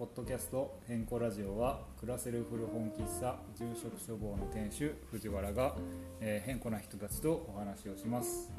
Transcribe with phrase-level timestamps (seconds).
[0.00, 5.76] ポッドキャスト「変更ラジオは」暮らせる古本喫茶住職処方の店主藤原が、
[6.22, 8.50] えー変更な人たちとお話をします、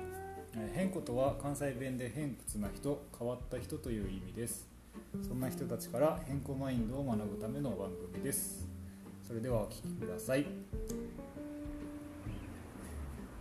[0.53, 4.69] えー変更とは関西弁で偏屈な人変わった人という意味です。
[5.27, 8.67] そんな人たちから変更マインドを学ぶための番組です。
[9.27, 10.45] それではお聞きください、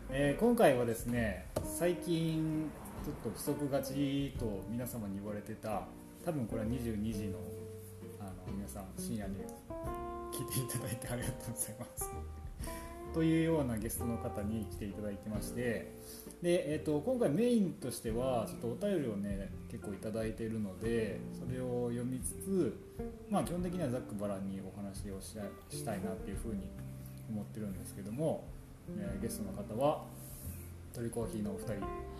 [0.09, 2.70] えー今回はですね最近
[3.05, 5.82] ちょっと不足がちと皆様に言われてた
[6.24, 7.59] 多分これは22時の
[8.46, 9.36] 皆さん深夜に
[10.32, 12.10] 聞いていただいてありがとうございます
[13.14, 15.92] というようなゲストの方に来ていただいてまして
[16.42, 19.96] で、えー、と今回メインとしてはちょっとお便りをね結構い
[20.30, 22.76] いているのでそれを読みつつ
[23.28, 25.34] まあ基本的にはざっくばらんにお話をし
[25.84, 26.70] たいなっていうふうに
[27.28, 28.44] 思ってるんですけども、
[28.97, 30.04] えーゲストの方は
[30.92, 32.10] 鳥コーヒーのお二人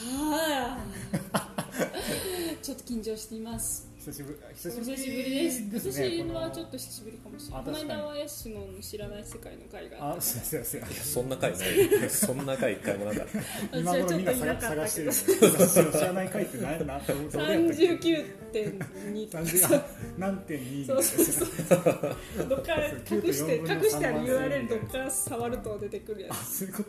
[0.00, 2.60] はい。
[2.62, 3.89] ちょっと緊張しています。
[4.00, 5.70] 久しぶり久しぶりです。
[5.70, 7.64] ですね私はこのちょっと久しぶりかもしれない。
[7.64, 10.22] この間はヤシの知らない世界の会がああった。
[10.22, 13.26] すいませんすいませんそんな回ないそんな回一回もなかっ
[13.70, 19.28] た今頃みんな探私はちょっといなかった探してる知らない回って何やったっ三け十九点二。
[19.28, 19.82] 30
[20.18, 21.48] 何点2そうそうそう。
[21.48, 22.48] そう。
[22.48, 26.58] どっから9隠して4分の3隠してある万 URL どっから触ると出てくるやあつ。
[26.58, 26.82] そういうこ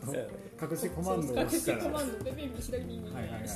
[0.59, 0.73] と？
[0.73, 1.49] 隠しコマンドをしら。
[1.49, 3.47] したコマンドでビビ左耳にはいはいはいはい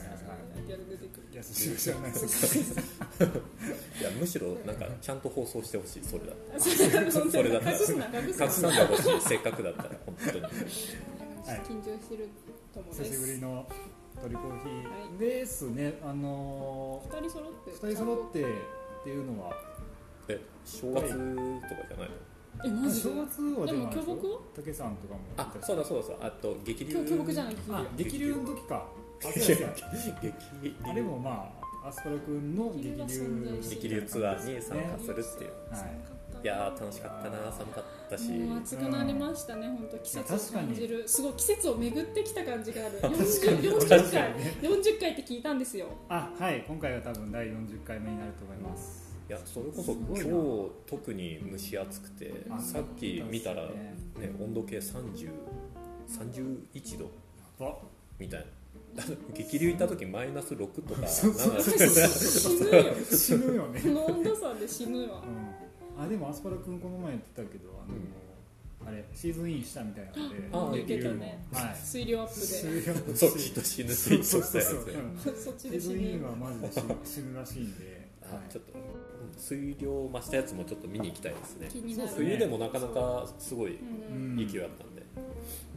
[0.69, 1.27] やる出てくる。
[1.31, 2.79] いやないです
[4.01, 4.03] い。
[4.03, 8.45] やむしろなんかちゃんと放送してほしいそれだあそうそれだった隠すな隠すな。
[8.45, 9.21] 隠さんでほしい。
[9.21, 10.41] せっかくだったら本当に。
[10.41, 10.51] はい。
[11.67, 12.29] 緊張してる
[12.73, 13.45] と思う久しぶりで
[14.15, 14.23] す。
[14.23, 15.99] の鳥コーヒはいーですね。
[16.03, 17.71] あの二人揃って。
[17.71, 18.45] ー、2人揃ってっ
[19.03, 19.53] ていうのは
[20.27, 21.11] え正月とか
[21.87, 22.15] じゃないの？
[22.65, 23.09] えマジで？
[23.09, 23.15] 正。
[23.25, 24.39] 月はでも巨木は？
[24.55, 25.19] 竹さんとかも。
[25.37, 26.27] あそうだそうだそうだ。
[26.27, 26.93] あと激流。
[27.05, 27.55] 巨木じゃない？
[27.69, 28.87] あ激流の時か。
[29.21, 29.53] 激
[30.83, 31.51] あれもま
[31.83, 33.59] あアスパラ君の激流。
[33.61, 35.51] 激流ツアーに参加するっていう。
[35.71, 36.14] はい
[36.45, 38.29] いやー楽しかったな寒かったし。
[38.29, 41.03] もう暑くなりましたね、本当季節を感じる。
[41.07, 42.99] すごい季節を巡ってきた感じがある。
[43.01, 43.23] 確かに。
[43.23, 44.57] 40, 40確か回にね。
[44.61, 45.87] 40回って聞いたんですよ。
[46.07, 49.11] あはい今回は多分第40回目になると思います。
[49.27, 53.95] いやそれこそ今日特に蒸し暑くてあさっき見たら、ね。
[54.39, 55.31] 温度計30
[56.07, 57.09] 31度
[57.59, 57.75] あ
[58.19, 58.45] みたいな。
[59.33, 61.35] 激流行った時マイナス6とか死ぬよ。
[63.11, 63.81] 死ぬよね。
[63.81, 65.23] この温度差で死ぬわ。
[65.25, 65.64] うん、
[65.97, 67.87] あでもアスパラ君この前言ってたけどあ
[68.87, 71.43] の、あれシーズンインしたみたいなんであ言ってたもね。
[71.51, 71.75] はい。
[71.75, 72.45] 水量アップで。
[72.45, 75.35] 水量そう人死ぬって言ってそうたやつそうそう、うん。
[75.35, 76.75] そっちシで死ーズンインぬはマジで死
[77.15, 78.39] 死ぬらしいんで、はい。
[78.47, 78.73] あちょっと
[79.37, 81.69] 水量増したやつもちょっと見に行きたいですね。
[81.71, 82.37] 気になるそうですね。
[82.37, 83.79] 冬でもなかなかすごい
[84.37, 84.94] 勢いあったんで、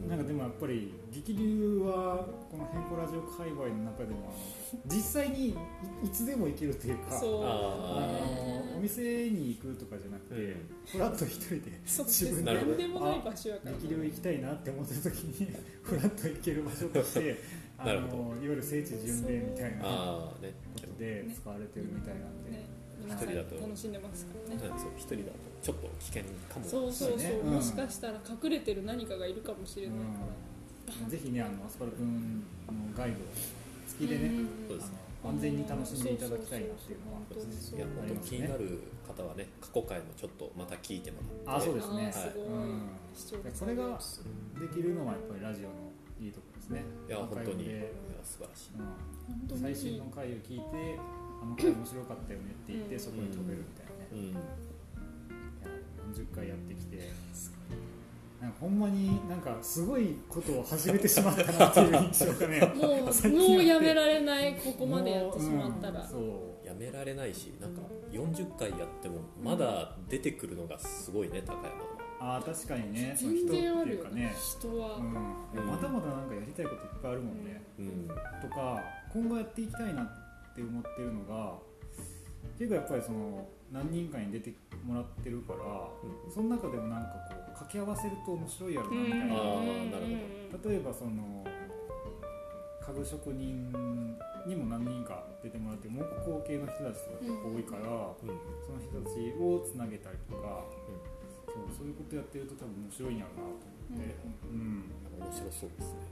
[0.07, 4.33] なんかでもやっぱり激流はこの変更ラジオ界隈の中でも
[4.85, 5.55] 実際にい
[6.05, 7.43] いつでも行けるというかそう。
[7.43, 7.51] ああ
[8.71, 10.55] のお店に行くとかじゃなくて、うん。
[10.85, 13.71] ふらっと一人でそう自分なるほど何でもない場所やから。
[13.77, 15.47] 激流行きたいなって思ってた時に
[15.83, 17.35] ふらっと行ける場所として
[17.77, 20.53] あのいわゆる聖地巡礼みたいなこああね。
[20.81, 22.51] とで使われてるみたいなんで、
[23.07, 24.61] 一人だと楽しんでますからね。
[24.79, 26.65] そう一人だとちょっと危険かも。
[26.65, 27.39] そうそうそう、そうね。
[27.43, 27.53] うん。
[27.53, 30.03] もしかしたら隠れてる何かがいるかもしれないか
[31.03, 33.17] ら、ぜひねあのアスパラ君のガイド
[33.87, 34.81] 付きでね、うん。
[35.21, 37.79] 安全に楽しんでいただきたいなっていうのはそうそうそう。
[37.79, 41.67] いや本当気になねる方はね過去回もちょっとまた聞いてもらって。
[41.67, 42.07] あそうですね。
[42.07, 42.87] あーすうん。
[43.11, 43.99] 視聴率これが
[44.55, 45.91] できるのはやっぱりラジオの
[46.23, 46.87] いいところですね。
[47.07, 47.83] いや本当にいや
[48.23, 49.59] 素晴らしいうん、に。
[49.59, 52.99] 最新の回を聞いてあの回面白かったよねって言って、うん。
[53.03, 54.39] そこに飛べるみたいなね、
[56.13, 57.09] 40回やってきて
[58.41, 66.17] なんかほんまになんかすごいことを始めてしまったなっていう印象がね もうもうやめられないここまでやってしまったら、もううんそ
[66.63, 66.67] う。
[66.67, 67.81] やめられないしなんか
[68.11, 72.37] 40回やってもまだ出てくるのがすごいね高山は。
[72.37, 73.15] あー確かにね。
[73.17, 74.33] その全人っていうかね。
[74.37, 75.13] 人は、うん、
[75.67, 78.07] まだまだなんかやりたいこといっぱいあるもんね、うん。
[78.07, 81.57] とか今後やっていきたいなって思ってるのが
[82.57, 86.31] 結構やっぱりその何人かに出てもらってるから、うん。
[86.31, 89.35] その中でもなんかこう掛け合わせると面白いやろなみたいな、
[90.69, 91.45] 例えばその
[92.81, 93.71] 家具職人
[94.47, 98.33] にも何人か出てもらって木工系の人たちとか結構多いから、うん。
[98.65, 100.65] その人たちをつなげたりとか、
[101.45, 104.17] そうそういうことやってると多分面白いんやろうなと思って、
[104.49, 104.89] うん。
[105.19, 106.09] 面白そうですね。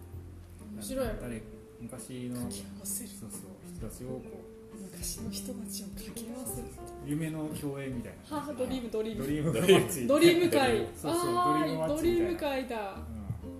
[0.77, 1.07] 面白い。
[1.21, 1.41] 誰
[1.81, 3.09] 昔の掛け合わせる。
[3.09, 4.46] そうそう人たちをこう
[4.81, 6.67] 昔の人たちを掛け合わせる
[7.05, 9.53] 夢の共演みたいなはドリームドリームドリーム。
[9.53, 12.75] ドリームドリーム会そうそうドリームマッチみたいなドリーム会だ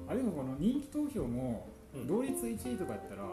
[0.07, 0.11] うん。
[0.11, 1.69] あでもこの人気投票も
[2.07, 3.23] 同率1位とかやったら、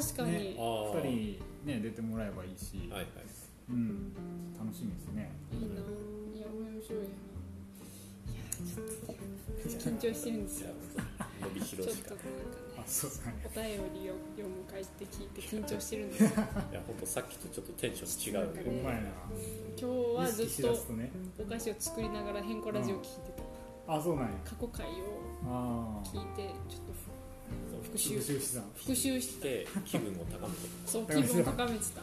[0.00, 3.06] 確かに、ね2人ね出てもらえばいいし、はいはい
[3.70, 4.12] うん。
[4.58, 7.08] 楽しみですねいいないや面白いない
[8.36, 10.42] やちょっと緊張してるん。
[10.44, 10.74] ですよ
[11.42, 12.14] 伸びしろしか
[12.86, 13.44] そうだね。
[13.44, 16.30] お便りを読む会って聞いて緊張してるんですよ。
[16.70, 19.10] いや本当さっきとちょっとテンション違うけどほんまやな。
[19.76, 20.72] 今日はずっと
[21.42, 23.32] お菓子を作りながら変更ラジオ聞いて
[23.86, 23.94] た。
[23.94, 24.30] あそうなんや。
[24.44, 24.90] 過去回を
[25.44, 26.92] ああ聞いてちょっと
[27.70, 28.62] そう復習復習してた。
[28.74, 30.60] 復習しして気分を高めて。
[30.86, 32.02] そう気分を高めてた。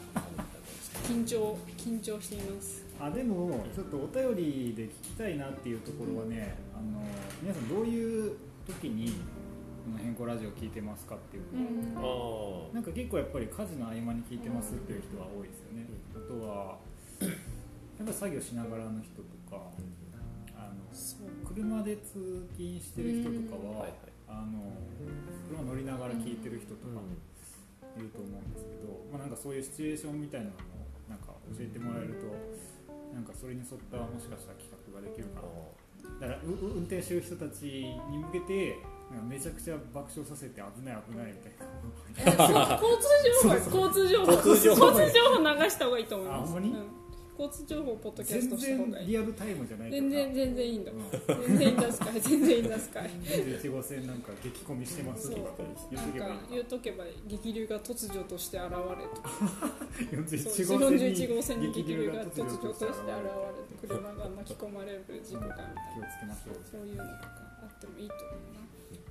[1.08, 2.84] 緊張緊張しています。
[3.00, 7.04] あでもちょっとお便りで聞きたいなっていうところはねあの
[7.42, 8.36] 皆さんどういう
[8.66, 9.14] 時にこ
[9.90, 11.16] の変更ラジオ聞いてますか？
[11.16, 15.86] っていううのなんか結構やっぱり家事の合間に聞いてますっていう人は多いですよね。
[16.14, 16.78] あとは
[17.98, 19.70] やっぱ作業しながらの人とか
[20.56, 23.86] あの車で通勤してる人とかは、
[24.28, 24.72] あの
[25.48, 27.18] 車乗りながら聞いてる人とかうん。
[27.94, 32.26] いると思うんですけど、まあ、なんかそういうシチュエーションみたいなのもなんか教えてもらえると
[33.14, 35.46] なんかそれに沿ったもしかしたら企画ができるかな
[36.20, 38.78] だから運転してる人たちに向けて
[39.10, 41.66] なんかめちゃくちゃ爆笑させて危ない危ないみたいな。
[42.18, 42.30] え
[43.42, 45.38] そう交通情報交通情報交通情報。
[45.38, 46.56] 流した方がいいと思います。
[46.56, 46.60] あ
[47.36, 49.06] 交通情報ポッドキャス全トした方然がいい。
[49.08, 50.92] リアルタイムじゃない全然全然いいんだ。
[50.92, 51.46] うん。
[51.48, 52.20] 全然いいんだすかい。
[52.20, 53.10] 全然いいんだすかい。
[53.10, 55.50] 21号線なんか激込みしてますとか
[55.90, 56.40] 言っなんかとけばいい。
[56.50, 59.30] 言うとけば激流が突如として現れとか
[60.12, 60.78] 41そう。
[60.78, 66.54] 号線に41号線に激流が突如として現るれて車が巻き込まれる事故かみたいな気をつけましょう。
[66.70, 67.18] そういうのとか
[67.62, 68.24] あってもいいと思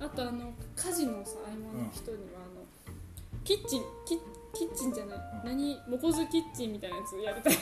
[0.00, 0.06] な。
[0.06, 2.64] あとあの家事のさ合間の人にはあの
[3.44, 4.18] キッチンキッ
[4.54, 5.48] キッチンじゃない、うん。
[5.50, 7.54] 何モコズキッチンみたいなやつやりたい。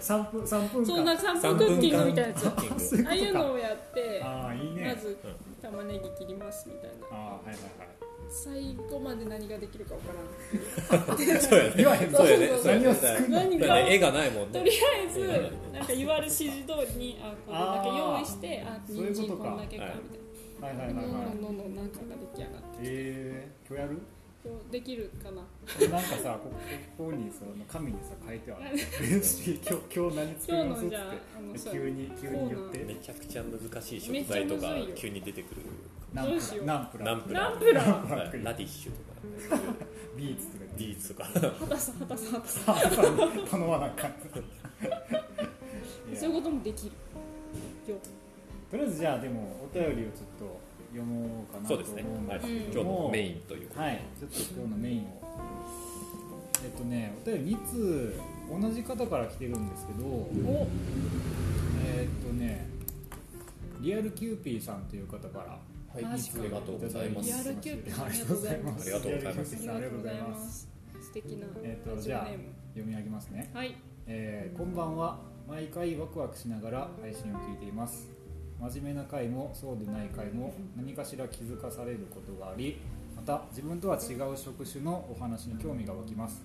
[0.00, 2.46] 3分三分そんな間3分クッキングみたいなやつ。
[2.46, 4.94] ああいうのをやってああいいね。
[4.94, 5.18] まず
[5.60, 7.16] 玉ねぎ切りますみたいな。
[7.16, 7.88] ああはいはいはい。
[8.34, 10.12] 最後まで何ができるかわか
[10.92, 11.40] らん。
[11.40, 11.72] そうやね。
[11.76, 13.28] 言わへんそうやねそうそうそうやね。
[13.28, 14.58] 何絵がないもんね。
[14.58, 14.74] とりあ
[15.06, 15.20] えず
[15.72, 19.94] なんか言われる指示通りにあこれだけ用意してあ人参こんだけかはい
[20.60, 20.76] みたいはい。
[20.76, 22.04] はいはいはいなどんどんどんどんなんかが
[22.34, 22.78] 出来上がって。
[22.82, 24.00] えー、今日やる？
[24.70, 25.42] できるかな。
[25.88, 26.50] なんかさこ
[26.98, 28.76] ここにその紙にさ書いてある。
[28.76, 31.02] レシピ今日今日何作りますっつ今日のじゃあ
[31.38, 32.78] あのさって急に急に言って。
[32.84, 35.62] めちゃくちゃ難しい食材とか急に出てくる。
[36.12, 36.64] ナンプラー。
[36.64, 37.08] ナンプラー。
[37.08, 37.86] ナンプラー。
[37.86, 39.62] ナンプララディッシュとか
[40.16, 40.64] ビーツとか。
[40.76, 41.24] ビーツとか。
[41.24, 41.30] は
[41.68, 42.72] たさはたさはたさ
[43.50, 44.14] 頼まなあかんい
[46.14, 46.92] やそういうこともできる。
[47.92, 47.98] よ。
[48.70, 50.06] とりあえずじゃあでもお便りをちょっ
[50.38, 50.60] と
[50.92, 52.04] 読もうかなと思そうですね。
[52.28, 52.38] はい。
[52.38, 52.42] うん。
[52.42, 53.86] です今日けどものメインということで。
[53.86, 54.00] はい。
[54.18, 55.22] ちょっと今日のメインを。
[56.64, 60.04] えっとねお便り2通同じ方から来てるんですけど。
[60.06, 60.68] お。
[61.84, 62.66] えっとね
[63.80, 65.58] リアルキューピーさんという方から。
[65.94, 66.04] はい。
[66.04, 67.28] ありがとうございます。
[67.28, 68.82] リアルキューピーさんありがとうございます。
[68.82, 69.56] ありがとうございます。
[69.56, 70.58] ありがとうございます。
[70.58, 70.68] す。
[71.06, 73.50] 素敵なえっとラジじゃあ読み上げますね。
[73.54, 73.76] はい。
[74.06, 75.32] えーこんばんは。
[75.48, 78.08] 毎回ワクワクしながら配信を聞いています
[78.70, 82.78] 真面目な回もそうでない回も何かしら気づかされることがあり
[83.16, 86.42] また自分とは違う職種のお話に興味が湧きます、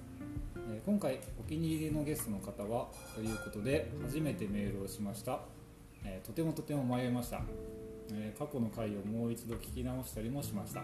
[0.69, 5.39] え今回お気に入りのゲストの方はということで初めてメールをしました、
[6.03, 7.41] えとてもとても迷いました、
[8.11, 10.81] え過去の回をもう一度聞き直したりもしました。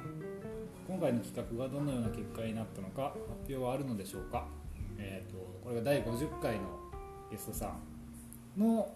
[0.88, 3.16] 今回の企画がどのような結果になったのか発
[3.48, 4.46] 表はあるのでしょうか、
[4.98, 6.64] えー、とこれが第50回の
[7.32, 7.74] ゲストさ
[8.58, 8.92] んの、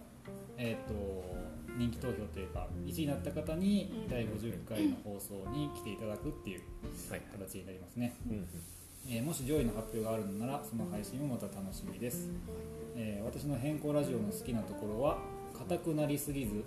[0.58, 1.47] えー、と
[1.78, 4.10] 人気投票というか1位になった方にうん。
[4.10, 6.62] 第50回の放送に来ていただくっていう
[7.10, 7.22] はい。
[7.32, 8.48] 形になりますね、うん
[9.10, 12.28] えーもし上位の発表があるのならその配信もまた楽しみです、
[12.98, 15.20] えー私の変更ラジオの好きなところは
[15.58, 16.66] 硬くなりすぎず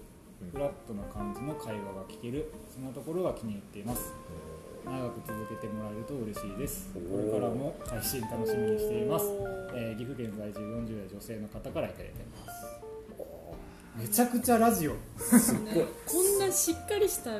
[0.52, 4.12] フラットな感じの会話が聞けるそんなところが気に入っています。
[4.86, 6.88] 長く続けてもらえると嬉しいです。
[6.94, 9.26] これからも配信楽しみにしています、
[9.74, 12.49] えー岐阜県在住40代女性の方からいただいています
[14.00, 14.96] めちゃくちゃラジオ。
[15.18, 15.84] すごい。
[16.06, 17.32] こんなしっかりした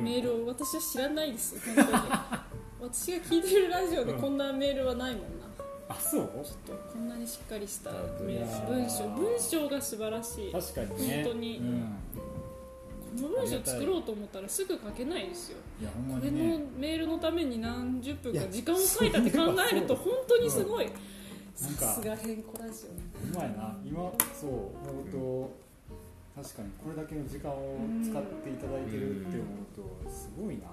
[0.00, 1.88] メールを私は知らないです本当に。
[2.80, 5.26] 私が聞いてるラジオでこんなメールはないもんな。
[5.88, 6.30] あそう？
[6.44, 9.08] ちょっとこんなにしっかりした文章。
[9.08, 10.52] 文章が素晴らしい。
[10.52, 11.22] こ確かにね。
[11.24, 11.58] 本当に。
[11.58, 15.58] うん、の文章作ろうと思ったらすぐ書けないですよ。
[15.80, 19.38] いやほんまこれのメールのために何十分か時間を割いたって考
[19.72, 20.88] えると本当にすごい。
[21.54, 23.76] さなんかすが変更ラジうまいな。
[23.84, 25.63] 今そう思うと、
[26.34, 29.44] 確かにこれだけの時間を使っていただいてるって思
[30.02, 30.64] うとすごいな。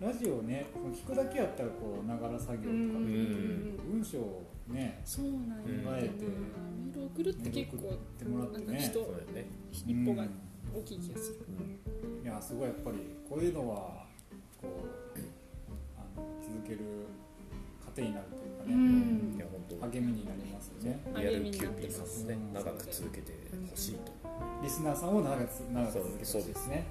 [0.00, 8.78] ラジオね聞くだけやったらこうながら作業とか文章をねオそうなんやうんあえてメール送るって結構ってもらってね。
[8.78, 9.46] 人そうだよね。
[9.72, 10.30] 一歩がうん。
[10.76, 11.36] 大きい気がする。
[12.22, 14.06] いやすごいやっぱりこういうのは
[14.60, 14.68] こ
[15.16, 15.18] う
[15.96, 16.80] あの続ける
[17.94, 19.34] 糧になるというかね、うん。
[19.36, 19.86] いや本当。
[19.98, 20.98] 励みになりますよね。
[21.16, 23.32] リアルキューピーさんもねうん長く続けて
[23.70, 24.12] ほしいと。
[24.62, 26.84] リスナーさんを長く長く続けてほしいですね。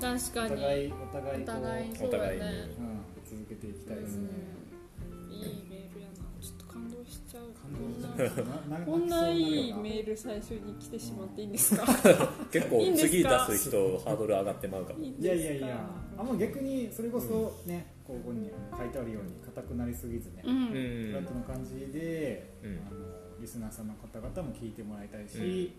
[0.00, 0.86] 確か確かに。
[0.86, 2.44] にお互いお互いこうお互いおそうだ互いに。
[2.46, 4.28] ねうん、続けていきたいですね、
[5.00, 5.32] うん。
[5.32, 6.14] いいメールやな。
[6.40, 7.44] ちょっと感動しちゃう。
[7.52, 11.84] 感動こ んななこんないいーメール最初に来てしまっていいんですか？
[12.52, 15.00] 結構次出かす人ハードル上がってまうかも。
[15.04, 20.64] いやいやいやあもう逆にそれこそね、ここに書いてあるように硬くなりすぎずね、ううん。
[20.64, 22.80] んフラットな感じで、うん。
[22.86, 23.00] あの
[23.40, 25.72] リスナーさんの方々も聞いてもらいたいし、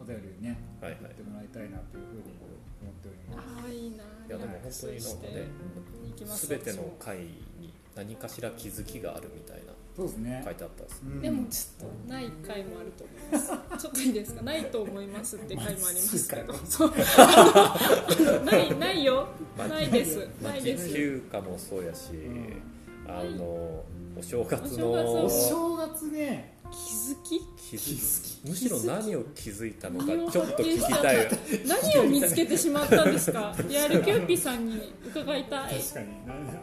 [0.00, 1.00] お便りねはいはい。
[1.00, 2.32] 送ってもらいたいなというふうに
[2.80, 3.48] 思っております。
[3.60, 5.48] ああいいないやでも本当になんかね
[6.08, 7.18] 行きます全ての回
[7.60, 9.65] に何かしら気づきがあるみたいな
[9.96, 10.54] そうですね書い。
[10.54, 13.46] てあったんですうんでもちょっとない回もあると思います。
[13.82, 14.42] ちょっといいですか？
[14.42, 16.54] ないと思いますって回もありますけど。
[16.64, 16.92] そう。
[18.44, 19.26] ないないよ。
[19.58, 20.18] ないです。
[20.42, 20.88] ない町です。
[20.94, 22.60] 休暇もそうやし、ん
[23.08, 23.44] あの
[24.18, 27.40] お正月のおお正正月ね、気づき？
[27.70, 31.28] 気づきむしろ何を気づいたのか何をちょっと聞きたい
[31.66, 33.54] 何を見つけてしまったんですか？
[33.68, 35.80] いやルキューピさんに伺いたい。
[35.80, 36.06] 確かに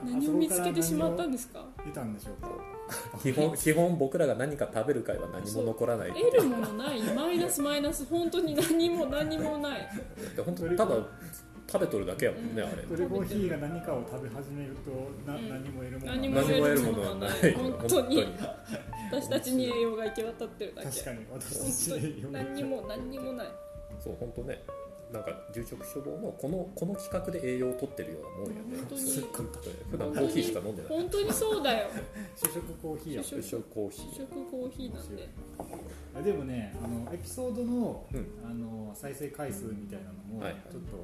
[0.06, 1.66] 何を見つけてしまったんですか？
[1.86, 2.50] 出たんでしょうか？
[3.22, 7.02] 基本基本僕らが何か食べる会は何も残らない得るものない。
[7.02, 9.90] マイナスマイナス本当に何も何もない。
[10.36, 10.96] で本当にただ
[11.68, 12.84] 食べとるだけやもんね、あれ。
[12.84, 14.92] コーヒーが何かを食べ始めると
[15.26, 15.50] な、うん。
[15.50, 17.54] 何も得るものが何も何も得るものはない。
[17.54, 18.26] 本当に。
[19.12, 20.90] 私たちに栄養が行き渡ってるだけ。
[20.90, 23.48] 確かに私本たち当に何にも何にもない。
[24.00, 24.62] そう本当ね
[25.13, 28.77] なんか住職処方のこのこの企画で栄養を取ってるようなもんやね。
[28.77, 29.01] 本当に。
[29.01, 29.24] そう。
[29.91, 30.91] 普段コーヒーしか飲んでない。
[30.91, 31.88] 本当にそうだよ。
[32.36, 36.32] 主食コーヒーや主主食コーヒ主ー食コーヒーなんで。
[36.32, 38.27] でもねあのエピソードの,、うん。
[38.43, 40.62] あの再生回数みたいなのもはいはい。
[40.72, 40.98] ちょっと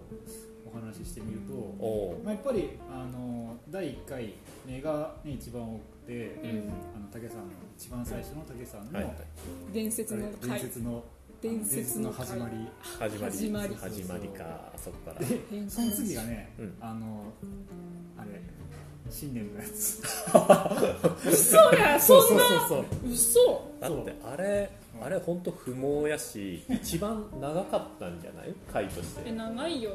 [0.66, 4.34] お話ししてみると、おおまあ、やっぱりあの第1回
[4.66, 6.50] 目が、ね、一番多くて、うん。
[6.96, 7.44] あの竹さんの
[7.78, 9.16] 一番最初の竹さんの、はいはい。
[9.72, 10.60] 伝説の伝回。
[10.60, 11.04] 説の
[11.42, 12.56] 伝説の回始まり。
[13.00, 13.34] 始まり。
[13.34, 14.74] 始まり始まりか。
[14.76, 15.20] そこから。
[15.26, 16.74] でその次がね、うん。
[16.82, 17.24] あの
[18.18, 18.42] あれ
[19.10, 20.02] 新年のやつ。
[21.26, 22.86] 嘘やそんなそう。
[23.06, 23.62] そう嘘。
[23.80, 24.70] だってあれ
[25.02, 28.54] あれ本当不毛やし一番長かったんじゃない？
[28.72, 29.30] 回として。
[29.30, 29.92] え長いよ。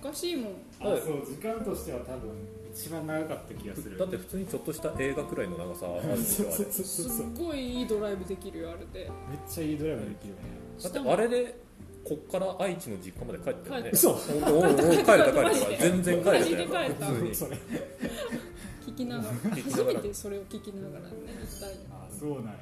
[0.00, 0.52] おかしいもん。
[0.80, 2.30] あそう時間としては多分
[2.78, 3.98] 一番長かった気がする。
[3.98, 6.56] だって普通にちょっとした映画くらいの長さあるんですよあれ。
[6.58, 7.26] そうそうそうすそう。
[7.26, 9.10] っごいいいドライブできるよあれで。
[9.28, 10.30] めっちゃいいドライブできる。
[10.30, 10.42] よね
[10.80, 11.58] だってあれで
[12.04, 13.82] こっから愛知の実家まで帰ったよね。
[13.82, 14.14] 帰ったそう。
[14.14, 15.82] おお帰れた帰れた。
[15.82, 17.58] 全然帰った普通に
[18.86, 19.30] 聞きながら。
[19.34, 19.82] 聞きながら。
[19.82, 21.10] 初めてそれを聞きながらね。
[21.10, 22.52] 行あそうなんや。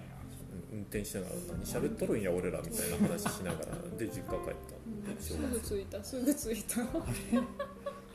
[0.72, 3.66] 運転しながら何喋っとるんや俺らみたいな話しながら。
[3.98, 4.80] で実家帰った。
[4.80, 5.20] うん。
[5.20, 6.80] すぐ着いたすぐ着いた。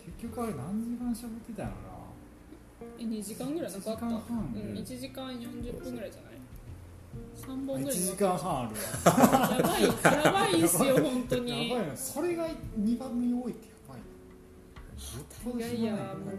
[0.04, 1.91] 結局あれ何時間喋ってたのか
[3.00, 6.32] え2時間ぐらいなかった？1時間半うん1時間40分ぐらいじゃない
[7.36, 7.98] ？3本な1ぐらい。
[7.98, 9.58] 時間半あるわ。
[9.58, 11.70] やばいやばいっすよ本当に。
[11.70, 11.98] やばいな。
[11.98, 12.48] それが
[12.80, 14.04] 2番に多いってやばいよ
[15.20, 16.38] っぽどいやもいう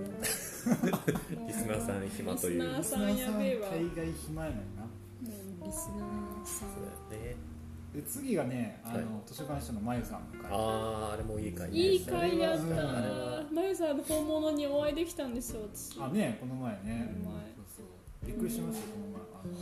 [1.47, 2.63] リスナーさん暇という。
[2.63, 3.69] リスナーさんやべえわ。
[3.71, 4.83] 大概暇やねんな。
[4.83, 6.69] うんリスナーさん。
[6.71, 7.32] そうやね
[7.95, 9.07] で次がねあの、はい。
[9.27, 10.51] 図書館司のまゆさんの回。
[10.51, 11.79] あああれもいい回ね。
[11.79, 12.65] いい回やった
[13.53, 16.01] まゆさんの本物にお会いできたんですよ私。
[16.01, 17.13] あねこの前ね。
[17.23, 17.43] この前。
[17.55, 17.87] そうそう。
[18.27, 19.21] びっくりしましたこの前。
[19.21, 19.53] あの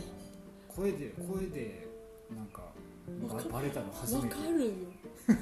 [0.75, 1.87] 声で声で
[2.33, 2.61] なんか
[3.27, 4.27] わかばバレたの初めて。
[4.27, 4.71] わかるよ。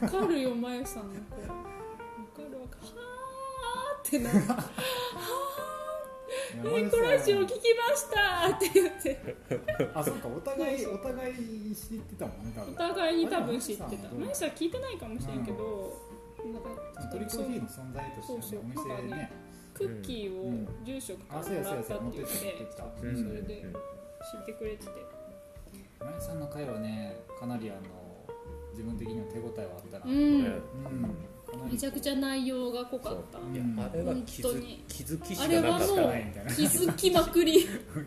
[0.01, 1.48] わかるよまゆさんの声。
[1.48, 1.62] わか
[2.51, 2.88] るわかる。
[2.88, 4.39] はーってなる。
[4.39, 4.41] い
[6.57, 9.36] やえコラジオ聞きましたって言って。
[9.93, 13.88] あそっかお互いお互い知ってたもんね多お分互いに多分知ってた。
[13.88, 15.93] まゆさん聞いてないかもしれんけど、
[16.45, 16.69] なんか
[17.12, 19.09] トリコーヒーの存在としてお店なんかね。
[19.09, 19.31] ね
[19.74, 20.51] クッキーを
[20.83, 23.74] 住職からあそうやそうやもらったって言ってそれでうん。
[23.74, 23.75] 知
[24.41, 24.91] ってくれてて。
[26.00, 27.81] まゆさんの回はねかなりあの
[28.71, 30.05] 自分的には手応えはあったな。
[30.05, 30.41] ううん。
[30.41, 30.43] ん。
[30.43, 31.13] かなり
[31.72, 34.84] めちゃくちゃ内容が濃かったいやあれは気づ本当に。
[34.88, 36.13] 気づきしあれはかなかったもう
[36.56, 37.53] 気づきまくり。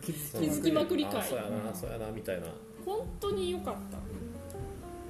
[0.01, 2.47] 気 気づきまくり会あそうやなそうやなみたいな。
[2.85, 3.99] 本当に良かった。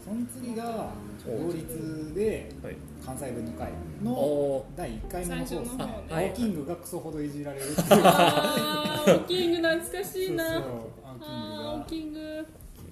[0.04, 0.90] その次が
[1.24, 2.76] 同率ではい。
[3.04, 3.68] 関西弁の回
[4.02, 6.14] おのお第1回目の最方ですね初の方ね。
[6.14, 7.86] はい青キングがクソほどいじられるっていう。
[8.04, 10.44] あー青キング懐かしいな。
[10.54, 10.72] そうそう。
[11.20, 12.46] あーキング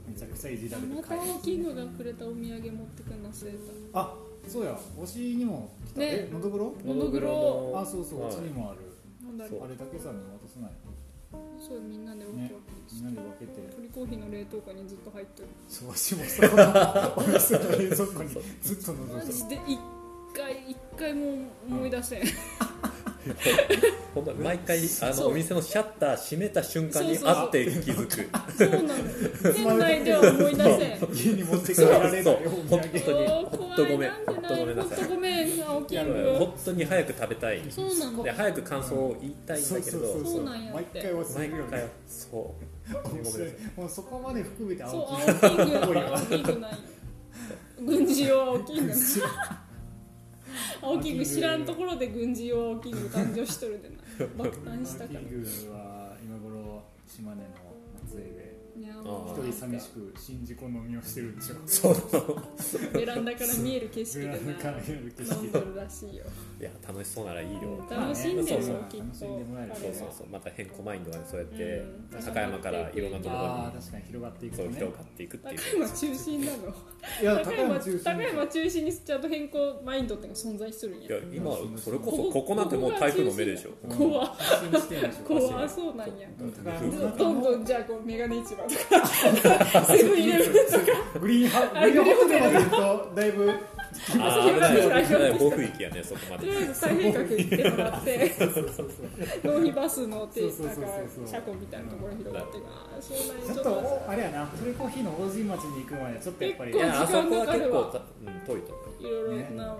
[0.08, 3.52] めちゃくちゃいじられるまた回青キングがくれたお土産持ってくるの忘れ
[3.92, 4.00] た。
[4.00, 4.14] あ
[4.48, 6.00] そうや推しにも来た。
[6.00, 6.06] ね。
[6.28, 6.74] えのどぐろ？
[6.84, 7.72] のどぐろ。
[7.76, 8.32] あそうそうはい。
[8.32, 8.80] 推しにもある。
[9.40, 10.70] あれだけさんに渡さない
[11.60, 12.54] そうみんなで分け分け
[12.94, 13.74] みんなで分けて。
[13.76, 15.48] 鳥コーヒーの冷凍庫にずっと入ってる。
[15.68, 18.28] そうしもそこのお店の冷蔵庫に
[18.60, 19.78] ずっとのぞいてマジで一
[20.34, 21.26] 回一回も
[21.68, 22.22] 思い出せん
[24.14, 28.28] 本当に毎回あのお店のシャッター閉めた瞬間にあって気づく。
[28.56, 29.04] そうなの
[29.52, 31.12] 店内では思い出せん。
[31.12, 32.34] 家に持って帰られそう。
[32.34, 34.10] ない本産当におー本当ごめん。
[34.10, 34.10] 怖い。
[34.26, 34.98] 本当ごめんなさい。
[34.98, 37.62] 本当ごめん青木や君本当に早く食べたい。
[37.70, 40.24] そうなので早く感想を言いたいんだけれど。
[40.24, 41.88] そうなんや毎回忘れ毎回るよね。
[42.08, 42.54] そ
[42.90, 43.02] う。
[43.02, 43.42] ごめんなさい
[43.76, 46.78] もうそこまで含めてそう青青キング青キングない。
[47.80, 48.92] 軍事用青キング
[50.82, 54.26] 青キング知らんところで軍事用青キング誕生しとるでな。
[54.36, 55.20] 爆誕したから。
[55.20, 57.48] キングは今頃島根の
[59.02, 61.96] 一人寂しく新宿飲みをしてるんでしょそう
[62.92, 66.24] ベランダから見える景色ベでなから見える景飲ん色らしいよ。
[66.60, 67.84] いや楽しそうならいいよ。
[67.88, 70.26] 楽しんでるよきっと楽しんでもらえるそうそうそう。
[70.30, 71.62] また変更マインドがねそうやって
[72.12, 72.24] うん。
[72.24, 75.58] 高山からいろんなところああ確かに広がっていにくそう広がっていくっていう。
[75.58, 76.58] 高山中心なの。
[77.22, 78.04] いや高山中心。
[78.04, 81.08] 高山中心にちゃんと変更マインドってのが存在するんや。
[81.08, 83.70] いや今それこそここなんてもう台風の目でしょ。
[83.88, 84.36] 怖
[85.26, 86.28] 怖そうなんや。
[87.18, 90.78] どんのどんじゃあこうメガネ市場とかセブンイレブンと
[91.12, 93.32] かグリーンハウグリーンホテルまで行くとだい。
[93.32, 93.52] ぶ
[94.12, 95.06] 危ない。
[95.06, 95.32] 危ない。
[95.38, 98.32] 暴風域やねそこまでとりあえず太平角行ってもらって
[99.44, 100.56] 納費バスのてなんか
[101.26, 101.84] 車庫みたい。
[101.84, 108.00] なところ広がってああそうなんやちょっとあれやなトレコーヒーの大神町に行くまでちょっとやっぱりあそこは結構
[108.46, 108.62] 遠い。
[108.62, 109.04] と思うい。
[109.04, 109.38] ろい。
[109.50, 109.76] ろな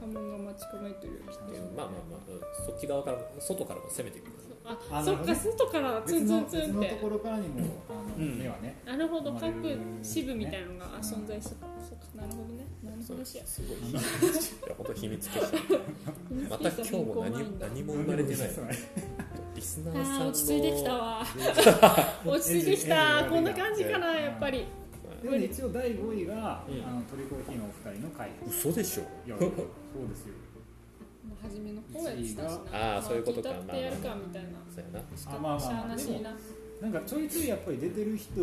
[0.00, 1.44] 家紋が待ち構えてるよきっと
[1.76, 4.32] まあまあまあそっち側から外からも攻めてくる
[4.64, 6.66] ああそっか外からツンツンツンって。
[6.66, 8.38] 別のところからにもあの、うん。
[8.38, 9.52] 目はねなるほど各
[10.02, 11.56] 支部みたいなのがね存在する。
[11.88, 12.66] そっかなるほどね。
[12.84, 13.90] 何の話やすごい。
[13.90, 13.94] い。
[13.94, 14.00] や
[14.76, 15.52] 本当秘密結社。
[16.48, 18.50] また今日も何何も生まれてない。
[19.54, 21.26] リスナーさんのあー落ち着いてきたわ。
[22.26, 23.26] 落ち着いてきた。
[23.28, 24.66] こんな感じかなやっぱり。
[25.22, 26.84] で一応第5位が、うん。
[26.86, 29.02] あのトリコーヒーのお二人の回嘘でしょ。
[29.26, 29.50] いやそう
[30.08, 30.34] ですよ
[31.42, 32.44] 初めの方やってたしな。
[32.72, 33.50] あーそういうことか。
[33.66, 34.50] まあやるかみたいな。
[34.72, 35.00] そうやな。
[35.00, 35.82] あまあまあしゃまあ。
[35.82, 36.36] でもあなしな。
[36.80, 38.40] なんかちょいちょいやっぱり出てる人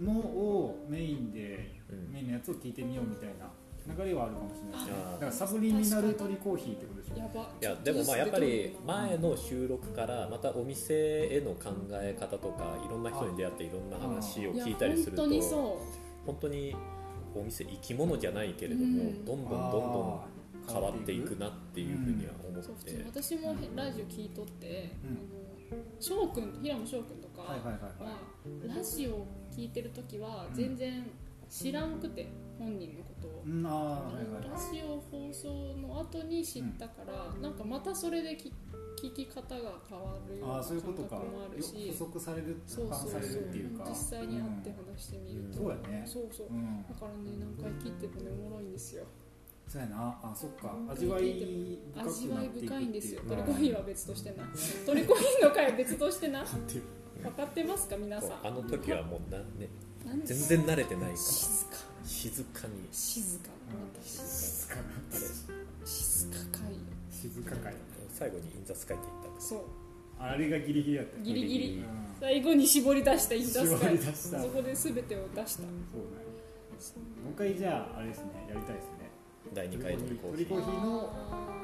[0.00, 2.12] のをメインで、うん。
[2.12, 3.50] メインのやつを聞いてみようみたいな
[3.94, 5.04] 流れはあるかもしれないですね。
[5.04, 7.18] あーだからサブリミナルトリコーヒーってことでしょ。
[7.18, 7.50] やば。
[7.60, 15.82] いやでもまあやっぱり前の収録からまたお店への考え方とかいろんな人に出会っていろんな話を聞いたりすると本当にそ
[16.26, 16.76] 本当に
[17.34, 19.24] お店生き物じゃないけれども、うん。
[19.24, 20.20] どんどんどんどん
[20.66, 25.10] 変わっていくなっていうふうには思うそうって、普通私もラジオ聞いとって、うん。
[25.10, 31.06] あの翔くん平野翔くんとかはいはいはいはラジオ聞いてる時は全然
[31.48, 33.42] 知らんくて本人のことを。
[33.46, 35.48] ラはいジオ放送
[35.80, 38.52] の後に知ったから、なんかまたそれでき
[39.02, 41.16] 聞き方が変わるようああなそういうことか。
[41.16, 43.84] 感覚もあるし補足されるそうそうそうるっていうか。
[43.88, 46.02] 実際に会って話してみると、そうやね。
[46.06, 46.46] そうそう。
[46.48, 46.84] うん。
[46.86, 49.04] だからね何回聞いてもねおもろいんですよ
[49.72, 50.20] そうやな。
[50.22, 50.76] あそっか。
[50.90, 53.22] 味わい深く味わいなっていく深いんですよ。
[53.26, 54.44] トっていうリコーヒーは別としてな。
[54.84, 56.44] トリコーヒーの回は別としてな。
[57.22, 58.46] 分かってますか皆さん？
[58.46, 59.68] あの時はもうな、んで？
[60.24, 61.16] 全然慣れてないから。
[61.16, 61.76] 静か。
[62.04, 62.74] 静かに。
[62.92, 63.48] 静か。
[64.04, 65.20] 私静かなあれ
[65.86, 66.64] 静かか。
[66.68, 66.76] い
[67.10, 67.74] 静かかい。
[68.12, 69.48] 最後にインザスカイって言ったんです。
[69.48, 69.60] そう。
[70.18, 71.16] あれがギリギリやった。
[71.16, 71.48] よギリ。
[71.48, 71.84] ギリうん
[72.20, 74.42] 最後に絞り出したインダスカイ絞り出した。
[74.42, 75.62] そこで全てを出した。
[75.62, 75.72] そうね。
[76.78, 76.98] そう。
[77.24, 78.24] もう一回じゃああれですね。
[78.50, 79.01] やりたいですね
[79.54, 81.12] 第2回のコーヒートリコーヒーの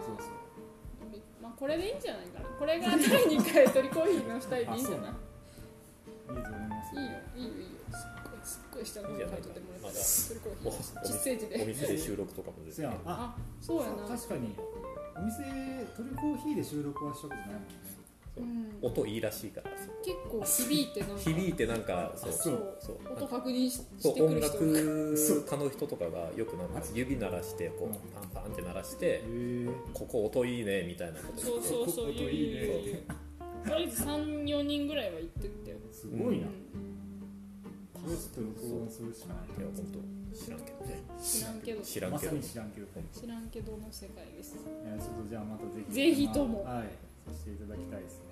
[0.04, 0.26] そうそう。
[1.42, 5.12] まあこれでいいんじゃないかなこれが第2回トリコーヒーの2人でいいんじゃない？
[6.36, 7.68] いいと思いますいいよいいよいいよ。
[7.88, 14.54] すっごいすっごい下の方にとってもらったいいじトリコーヒもうーの実生児おで店で収録とかもそうやんああそうやな確かに。
[15.16, 15.42] お店
[15.96, 17.97] トリコーヒーで収録はしたことないもんね
[18.38, 18.42] う。
[18.44, 18.68] ん。
[18.80, 19.70] 音いいらしいから
[20.04, 22.32] 結構響いてなんか響いてなんかそう。
[22.32, 22.76] そう。
[22.78, 22.96] そう。
[23.12, 24.58] 音確認してく音る人が。
[24.58, 29.24] 楽家の人とかがよくなんか指鳴らしてこうパンパンって鳴らして
[29.92, 33.02] ここ音いいねみたいなことそうそうそう音いいね。
[33.64, 35.76] とりあえず34人ぐらいは行ってったよ。
[35.90, 36.46] すごいな。
[36.46, 36.88] うん。
[37.92, 39.98] これちょっと録音するしかないいや本当
[40.38, 41.02] 知らんけどね。
[41.20, 41.82] 知らんけど。
[41.82, 42.30] 知らんけど。
[42.30, 42.86] まさに知らんけど。
[43.10, 44.54] 知らんけどの世界です。
[44.54, 45.92] いやちょっとじゃあまたぜひ。
[45.92, 46.62] ぜひとも。
[46.62, 46.94] はい。
[47.26, 48.20] させていただきたいです。
[48.20, 48.27] ね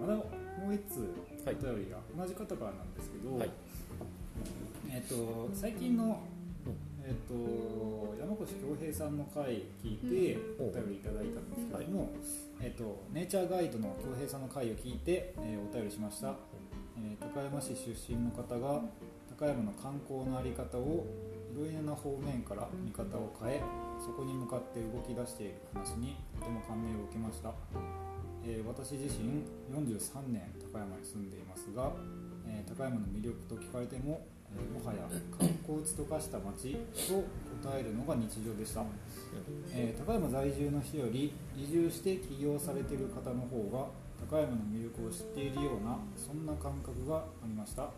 [0.00, 0.24] まだも
[0.70, 1.00] う一通
[1.44, 1.56] はい。
[1.60, 3.50] お便りが同じ方からなんですけど、はい。
[4.90, 6.22] えっ、と最近の
[7.06, 7.34] えっ、と
[8.18, 10.68] 山越恭平さんの回聞いてうん。
[10.68, 12.10] お便りいただいたんですけども、
[12.60, 16.34] えっ、とネイチャーガイドの恭平さんの回を聞いて、えーお便りしました、
[16.96, 18.80] えー高山市出身の方が
[19.38, 21.04] 高山の観光の在り方を
[21.52, 23.62] いろいろな方面から見方を変え
[24.00, 27.52] そこに向かって動き出している話にとても感銘を受けました、
[28.46, 29.40] えー私自身
[29.72, 31.92] 43年高山に住んでいますが
[32.46, 34.20] えー高山の魅力と聞かれても、
[34.52, 36.76] えーもはや観光地と化した街
[37.08, 37.24] と
[37.64, 38.84] 答えるのが日常でした、
[39.72, 43.88] え高山在住の人より移住して起業されている方の方が
[44.30, 47.88] 高山の魅力を知っているようなそんな感覚がありました、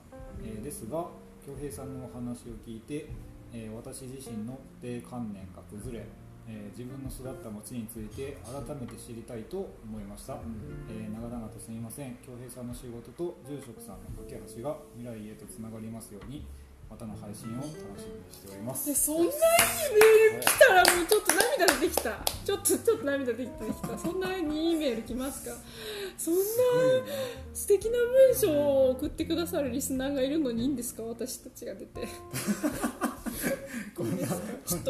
[0.42, 1.09] えーですが
[1.44, 3.11] 恭平さんのお話を聞いて、
[3.52, 6.06] え私自身の固定観念が崩れ、
[6.48, 10.38] えー自分の育った町について改めて知りたいと思いました、
[10.90, 12.16] えー長々とすみません。
[12.24, 16.44] 恭平さんの仕事と住職さんの架け橋が未来へとつながりますように
[16.88, 18.87] またの配信を楽しみにしております。
[18.87, 22.20] でそんなにメール来たらもうちょっと涙出てきた。
[22.44, 23.98] ちょっとちょっと涙出てきた。
[23.98, 25.56] そんなにいいメール来ますか？
[26.16, 26.40] そんな
[27.52, 31.02] 素敵な文章を送ってくださるリスナーがいるのにいいんですか？
[31.02, 32.06] 私たちが出て。
[33.96, 34.28] こんな
[34.64, 34.80] ちょっ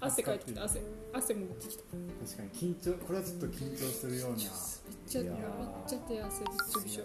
[0.00, 0.64] 汗かいてきた。
[0.64, 0.80] 汗
[1.12, 1.82] 汗も出てきた。
[1.82, 4.36] 確かに緊張これはちょっと緊張するような。
[4.36, 4.46] めっ
[5.06, 5.32] ちゃめっ
[5.86, 7.04] ちゃ手汗びっちょびちょ。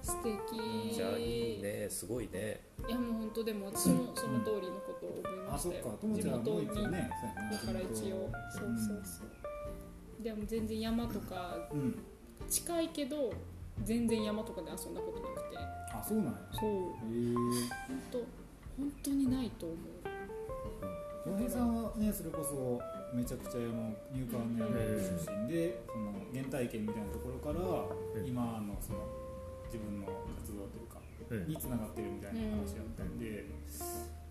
[0.00, 0.94] 素敵。
[0.94, 1.86] じゃあいいね。
[1.88, 2.60] すごいね。
[2.86, 5.84] いやもう本当でも私もその通りのことを思いましたよ。
[5.84, 5.90] か。
[5.98, 7.10] ともちゃんも一応にね。
[7.50, 11.68] だから一応そうそうそうでも全然山とか
[12.48, 13.32] 近いけど
[13.84, 15.56] 全然山とかで遊んだことなくて。
[15.56, 16.32] あそうなんや。
[16.52, 16.70] そう。
[16.70, 18.18] へえ本当
[18.76, 19.78] 本当にないと思う
[21.28, 22.80] 洋平さんはねそれこそ
[23.14, 29.00] めちゃくちゃ山入管の山出身で、その原体験みたいなところから、うん今のその
[29.66, 30.06] 自分の
[30.40, 33.46] 活動というか、うんにつながってるみたいな話だったんで、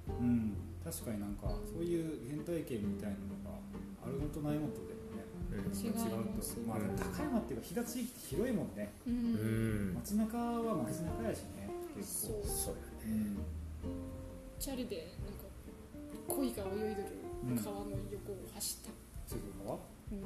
[0.08, 3.60] うん確かになんかそういう原体験みたいなのが
[4.06, 4.98] あるのとないのとで
[5.52, 6.02] 違うと
[6.68, 8.92] まあ高山っていうか飛騨地域って広いもんね。
[9.08, 9.92] ううん。
[9.92, 12.44] ん街中は街中やしね結構。
[12.46, 13.36] そうやね。
[13.84, 14.60] うん。
[14.60, 15.37] チャリでなんか
[16.28, 17.08] 鯉が泳いでる
[17.48, 18.92] うん川の横を走った、
[19.28, 19.78] そういうのは
[20.12, 20.24] うん。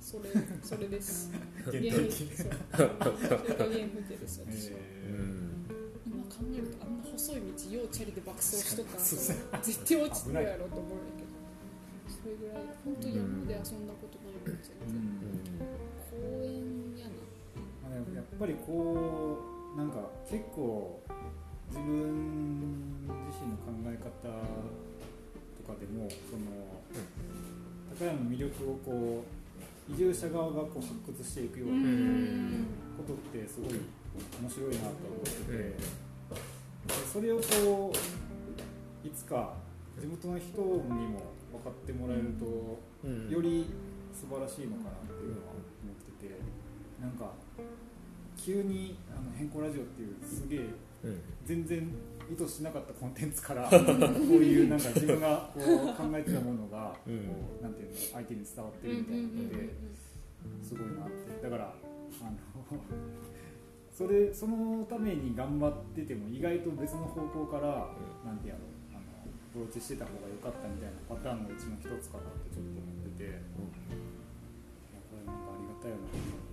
[0.00, 0.30] それ
[0.62, 1.30] それです。
[1.64, 5.66] 原ゲ体ーム験そうそれがゲームでです私、うえん。
[6.06, 9.02] 今考えるとあんな細い道ようチャリで爆走しとったら
[9.62, 11.28] 絶対落ちてるやろと思うんだけど。
[12.08, 14.38] それぐらい本当山で遊んだことない。
[14.38, 15.60] もん全然、ん。
[16.08, 18.16] 公園やな。
[18.16, 19.38] やっぱりこ
[19.74, 21.02] うなんか結構
[21.68, 21.84] 自分
[23.28, 24.87] 自身の考え方と
[25.68, 26.80] かでもその、
[27.98, 29.24] 高山の魅力をこ
[29.88, 32.66] う移住者側がこう発掘していくよううなん。
[32.96, 33.70] ことってすごい
[34.40, 35.76] 面白いなと思ってて、うん。
[35.76, 35.78] で
[37.12, 37.92] それをこ
[39.04, 39.54] ういつか
[40.00, 40.66] 地元の人に
[41.06, 43.30] も分かってもらえると、うん。
[43.30, 43.66] より
[44.12, 46.34] 素晴らしいのかなっていうのは思ってて
[47.00, 47.32] なんか
[48.36, 50.60] 急にあの変更ラジオっていうすげえ
[51.04, 51.20] うん。
[51.44, 51.88] 全然
[52.30, 55.64] 意図しなかったコンテンツから こういうなんか自分がこう
[55.96, 59.74] 考えてたものがこう、うんなんていうの相手に伝わってうんるみたいなのうんうんで
[60.62, 61.42] すごいなって。
[61.42, 61.74] だから
[62.20, 62.36] あの
[63.92, 67.90] それそのために頑張ってても意外と別の方向から、
[68.24, 76.47] なんてやろうあのアプローチしてた方が良かったみたいなパターンのうちの一つかなってちょっと思ってて、いやこれなんかありがたいよなど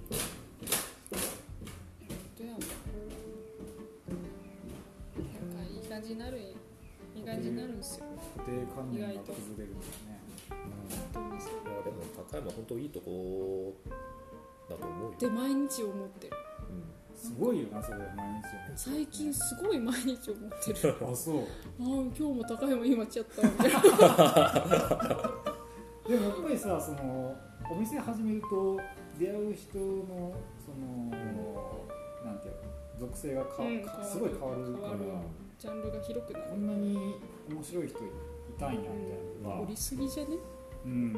[6.05, 8.05] じになるいい感じになるんですよ。
[8.37, 10.19] 固定観念が崩れるんですね。
[11.13, 13.73] 本当にそういやでも高山本当いいとこ
[14.69, 15.17] だと思うよ。
[15.19, 16.33] で毎日思ってる。
[17.15, 20.95] すごいよなそれ毎日最近すごい毎日思ってる。
[21.11, 21.37] あそう。
[21.39, 21.45] ああ
[21.79, 23.67] 今日も高山いい街やったみた。
[23.67, 23.79] い な
[26.07, 27.35] でもやっぱりさその
[27.71, 28.79] お店始めると
[29.17, 31.09] 出会う人のその
[32.23, 32.59] なんていうの
[32.99, 34.89] 属性がか、うんかすごい変わるから。
[34.89, 37.15] 変わるジャンルが広くなるこんなに
[37.49, 38.01] 面白い人い
[38.59, 40.37] たんやみたいなのりすぎじゃね？
[40.85, 41.13] うん。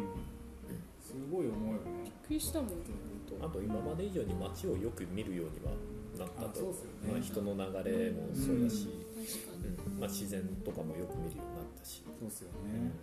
[1.02, 2.04] すごい思うよね。
[2.04, 2.69] びっくりしたもん。
[2.69, 5.71] 本あと今まで以上に街をよく見るようには
[6.17, 6.50] なったと。
[6.50, 7.12] あそうっすよね。
[7.12, 10.00] まあ、人の流れもそうだし、当確かにうん。
[10.00, 12.93] まあ、自然とかもよく見るようになったし、そうっすよね、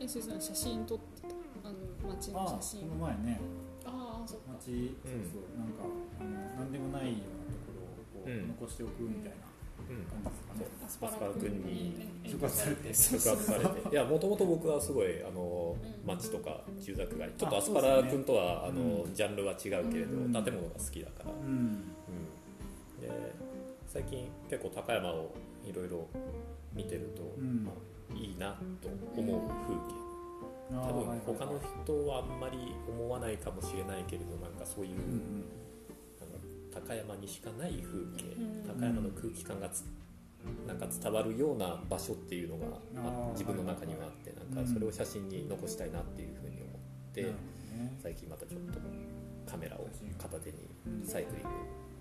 [0.00, 1.28] うんえせさん写真撮ってた？
[1.68, 1.78] あの
[2.14, 2.88] 街の写真。
[2.90, 3.40] この前ね。
[3.86, 4.58] ああそっか。
[4.58, 5.86] 街そうそう、なんか
[6.18, 8.48] あの何でもないようなところをこう、うん。
[8.48, 9.41] 残しておくみたいな
[10.84, 12.94] アスパラ君に触発されて。
[12.94, 13.88] 触発されて。
[13.90, 16.06] いやもともと僕はすごいあのうん。
[16.06, 17.30] 街とか住宅街。
[17.36, 19.58] ちょっとあアスパラ君とは、あのジャンルは違う
[19.90, 20.32] けれど、うん。
[20.32, 21.48] 建物が好きだから、うん。
[21.48, 21.80] うん。
[23.00, 23.10] で
[23.86, 26.08] 最近結構高山をいろいろ
[26.74, 27.64] 見てると、うん。
[27.64, 30.02] まあ、いいなと思う風景。
[30.74, 34.92] あ多分他の人はあんまり思わないかもしれないけれどなんかそういう、
[36.72, 38.80] 高山にしかない風景、うん。
[38.80, 39.84] 高山の空気感がつ
[40.66, 42.66] なんか伝わるような場所っていうのが
[43.32, 47.32] 自分の中にはあってなんかそれを写真に残したいなっていうふうに思って、
[48.02, 48.80] 最近またちょっと
[49.48, 50.56] カメラを片手に
[50.86, 51.48] うんサイクリング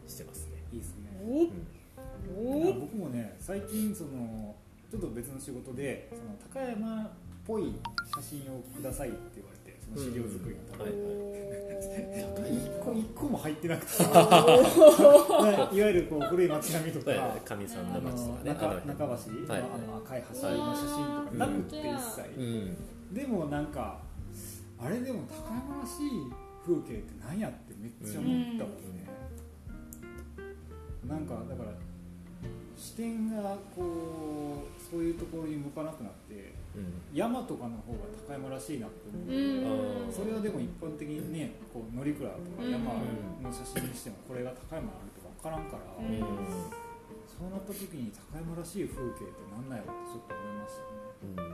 [0.08, 1.22] してますね、いいですね。
[1.24, 2.72] おうん。
[2.72, 4.56] お僕もね最近その
[4.90, 7.10] ちょっと別の仕事でその高山っ
[7.46, 7.76] ぽい
[8.16, 9.51] 写真をくださいって言わ
[9.96, 11.32] の資料作りのために、はい
[12.52, 14.04] 一個一個も入ってなくて。
[14.04, 18.82] いわゆるこう古い街並みとか、はいかみさんあのの街とかね。
[18.86, 19.62] 中橋、はい。
[19.62, 22.78] あの赤い橋の写真とかなくって一切、うん。
[23.14, 24.00] でもなんか
[24.80, 26.10] あれでも高山らしい
[26.66, 29.06] 風景って何やってめっちゃ思ったもんね、
[31.08, 31.72] なんかだから
[32.82, 36.98] 視点がこうそういうところに向かなくなってうん。
[37.14, 40.12] 山とかの方が高山らしいなって思う、うん。
[40.12, 42.98] それはでも一般的にねこう乗鞍とか山
[43.38, 46.18] の写真にしてもこれが高山あるとか分からんから、うん。
[47.30, 51.46] そうなった時に高山らしい風景ってなんなんやろってちょっと思いましたね。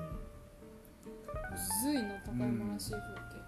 [1.51, 3.43] むずいな高山らしい風景。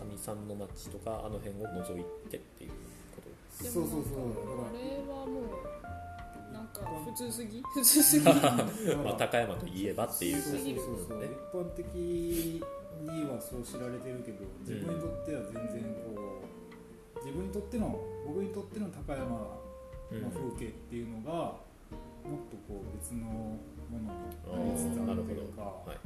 [0.00, 2.72] かみさんの街とかあの辺を覗いてっていう
[3.16, 3.28] こと
[3.64, 4.64] でもそうそうそう。
[4.64, 5.76] あれはもう
[6.84, 7.62] 普通すぎ？
[7.62, 8.24] 普通すぎ？
[9.04, 10.42] まあ、高山といえばっていう。
[10.42, 11.18] そうそうすぎるそうそう。
[11.20, 12.60] ね一般的に
[13.24, 15.82] はそう知られてるけど自分にとっては全然
[16.14, 16.42] こ
[17.22, 19.60] う自分にとっての僕にとっての高山の
[20.10, 23.58] うん風景っていうのがもっとこう別のも
[23.92, 24.12] の
[24.54, 25.98] あになりつつあるというかはい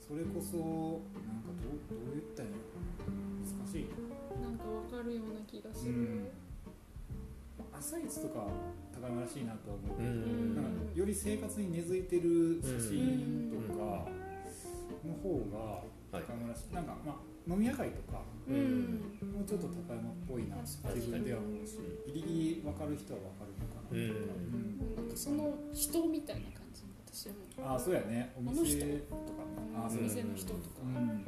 [0.00, 3.62] それこそなんかどうどう言ったらいいのかな。
[3.62, 3.86] 難しい。
[4.40, 6.28] なんかわかるような気がする、うん
[7.78, 8.46] 朝市とか
[8.92, 10.54] 高山らしいなとは思ううけどん。
[10.56, 14.08] なんかより生活に根付いてる写真とか
[15.06, 16.24] の方がはい。
[16.24, 16.74] 高山らしい。
[16.74, 19.00] なんかまあ飲み屋街とかうん。
[19.32, 24.96] もうちょっと高山っぽいな自分では思うしギリギリ分かる人は分かるのかなとか、うん。
[24.96, 25.08] なん。
[25.10, 27.72] かその人みたいな感じ私はもう。
[27.72, 28.32] ああそうやね。
[28.36, 29.78] お店とかね。
[29.78, 31.24] お店の人とか、うん。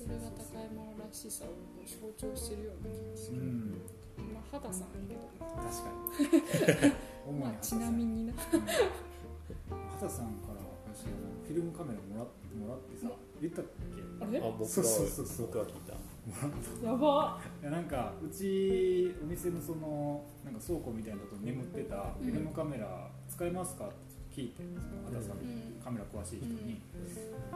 [0.00, 3.74] それが高山らしさをもう象徴してるような気がする、うん
[4.18, 6.86] まあ肌さんやけど確か
[7.30, 7.38] に。
[7.40, 8.32] まあちなみにな。
[8.34, 10.60] 畑さんから
[10.92, 13.08] 私フィルムカメラもらってもらってさ
[13.40, 14.24] 言ったっけ？
[14.24, 14.38] あれ？
[14.38, 15.46] あ僕はそうそうそうそう。
[15.46, 17.40] 僕は聞いたやば。
[17.62, 23.94] いやなんかうちお店のそのなんか倉庫みたいなところに眠ってたフィルムカメラ使えますかって
[24.42, 26.78] 聞いてその畑さん、うんカメラ詳しい人に、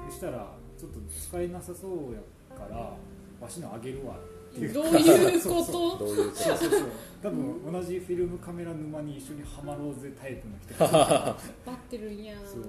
[0.08, 2.20] そしたらちょっと使えなさそうや
[2.58, 2.96] から
[3.38, 4.72] わしのあげるわっていう。
[4.72, 6.04] どういうこそうと？
[6.04, 6.80] どういうこそうそうそう。
[7.22, 12.62] 多分同じフィルムカメラ沼に一緒にはまろうぜタイプの人がバッてるんやめっそう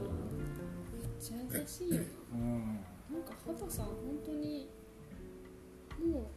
[1.19, 2.01] ちゃ優しいよ
[2.33, 2.41] うん
[3.11, 3.17] な。
[3.17, 3.95] なんか畑さん本
[4.25, 4.69] 当に
[5.99, 6.29] も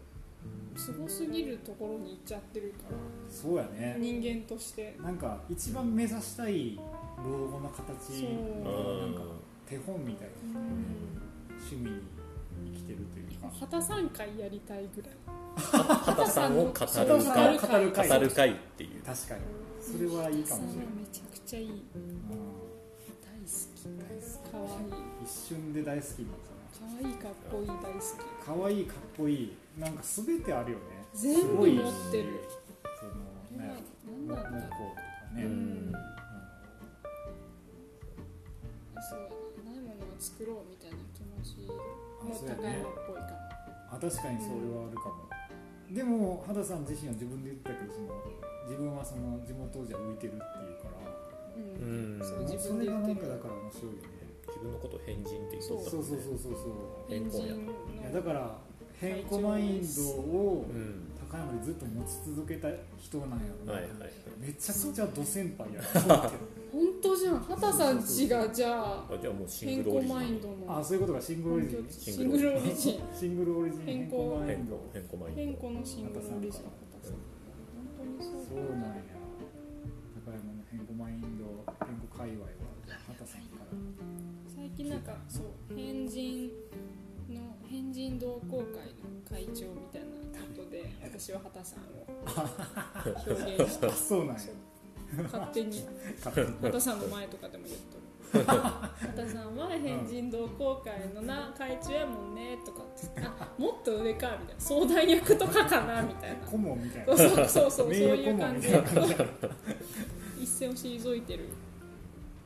[0.76, 2.96] うすごすぎるところに行っちゃってるから。
[3.28, 3.96] そうやね。
[3.98, 4.96] 人間として。
[5.02, 6.78] なんか一番目指したい
[7.24, 8.20] 老後の形。
[8.20, 8.28] そう。
[8.64, 9.20] となんか
[9.68, 10.60] 手本みたいな。
[10.60, 10.66] うん。
[11.60, 12.00] 趣味に
[12.72, 15.12] 生きてるというか畑さん会やりたいぐらい。
[15.56, 17.06] 畑さんを語る会。
[17.06, 18.08] の語る会。
[18.08, 18.50] 語る会。
[18.52, 19.40] っていう確かに
[19.80, 20.86] それはいいかもしれない。
[20.98, 23.84] めちゃくちゃいいうん大好き。
[23.96, 24.92] 大好かわいい。
[25.24, 26.18] き一瞬で大好き。
[26.20, 26.48] になった
[26.78, 29.56] かわいいかっこいい大好きな可愛いかっこいい。
[29.78, 30.84] なんか全てあるよね。
[31.14, 32.28] 全部すごい持ってる。
[33.00, 33.12] その
[33.62, 34.50] ね何なんだろ。
[34.50, 35.00] 木工とか
[35.34, 35.92] ね、うんう
[39.10, 39.18] そう
[39.64, 39.72] な。
[39.72, 41.68] いものを作ろうみたいな気持ち
[42.28, 42.84] もあそうや高山ね。
[42.84, 43.38] っぽいかも
[43.90, 45.24] あ確かにそれはあるかも、
[45.90, 48.12] でも肌さん自身は自分で言ったけどその
[48.68, 51.08] 自分はその地元じゃ浮いてるっていうから。
[51.56, 52.20] うん。
[52.20, 52.26] うん。
[52.26, 54.08] そう自そ分でれがなん言ってるかだから面白いよね。
[54.46, 57.08] 自分のことを変人って言ってそうそうそうそうそう。
[57.08, 57.54] 変更や。
[57.56, 57.58] い
[58.04, 58.58] やだから
[59.00, 61.08] 変更マインドをうん。
[61.28, 64.10] 高山でずっと持ち続けた人なんやろな、はいはいはい。
[64.40, 66.16] めちゃくちゃド先輩やな。
[66.16, 66.30] 本
[67.00, 67.40] 当じゃん。
[67.40, 73.82] 畑さんちがじゃああじゃあもうシン変グルオリジマインドのあそういうことがシングルオリジンシングルオリジンシングルオリジン。
[73.84, 75.34] 変更変マインド更変更マイン。
[75.34, 76.62] 変更のシングルオリジン。
[76.62, 77.16] 畑さん
[77.98, 79.02] 本当にそうそうなんや。
[80.24, 81.44] 高山の変更マインド
[81.86, 82.48] 変更界隈は
[83.06, 83.66] 畑さんから。
[84.54, 86.52] 最近なんかそう変人
[87.30, 90.06] の変人同好会の会長みたいな
[90.56, 92.06] ことで私は畑さんを
[93.26, 94.40] 表現し あそうなんや
[95.16, 95.84] 勝手に。
[96.22, 103.20] 畑さんの前とかでも言っとる畑さんは変人同好会のな会長やもんねとかって。
[103.22, 104.60] あもっと上かみたいな。
[104.60, 106.36] 相談役とかかなみたいな。
[106.46, 108.68] 顧問みたいそうなそうそうそうそういう感じ。
[110.40, 111.44] 一線を退いてる。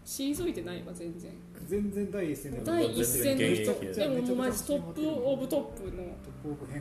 [0.04, 1.32] 退いてないわ全然。
[1.66, 2.64] 全然第一線でも。
[2.64, 3.74] 第一線の人。
[3.94, 6.04] でももうマジトップオブトップの
[6.42, 6.78] トップっ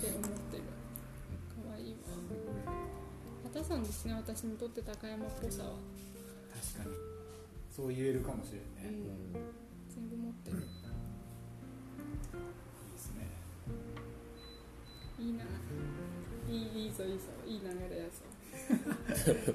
[0.00, 0.43] て思っ
[3.54, 5.78] 畑さんですね私にとって高山っぽさは、
[6.74, 6.96] 確かに。
[7.70, 9.06] そう言えるかもしれうないね、いいん、
[9.94, 10.56] 全部持ってる。
[10.58, 10.62] で
[12.98, 13.30] すね。
[15.20, 15.44] いいな。
[16.50, 17.26] いいいいぞいいぞ。
[17.46, 18.26] いい流れやぞ。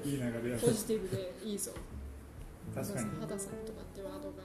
[0.02, 1.72] いい流れやポジティブでいいぞ。
[2.74, 3.10] 確かに。
[3.20, 4.42] 肌さんとかってワードが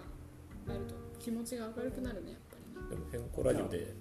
[0.67, 2.89] あると気持ちが明るくなるねやっぱりね。
[2.89, 3.93] でも変更ラジオで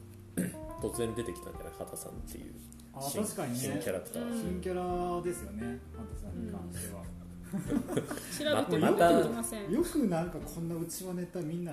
[0.83, 1.73] 突然出てきたんじゃない？
[1.79, 2.55] 畑さんっていう。
[2.95, 3.59] あ新確かにね。
[3.59, 4.41] 新キャラクター、うん。
[4.41, 5.63] 新キャラですよね。
[5.97, 7.03] ハントさんに関しては、
[8.65, 9.73] 調べても出てきません。
[9.73, 11.73] よくなんかこんなうちわネタみんな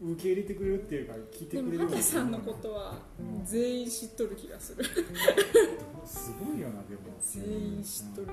[0.00, 4.84] 受け入れてくれるっていうか聞いてでもくれる畑さんのことはうん全員知っとる気がする。
[6.04, 7.02] すごいよなでも。
[7.22, 8.28] 全員知っとる。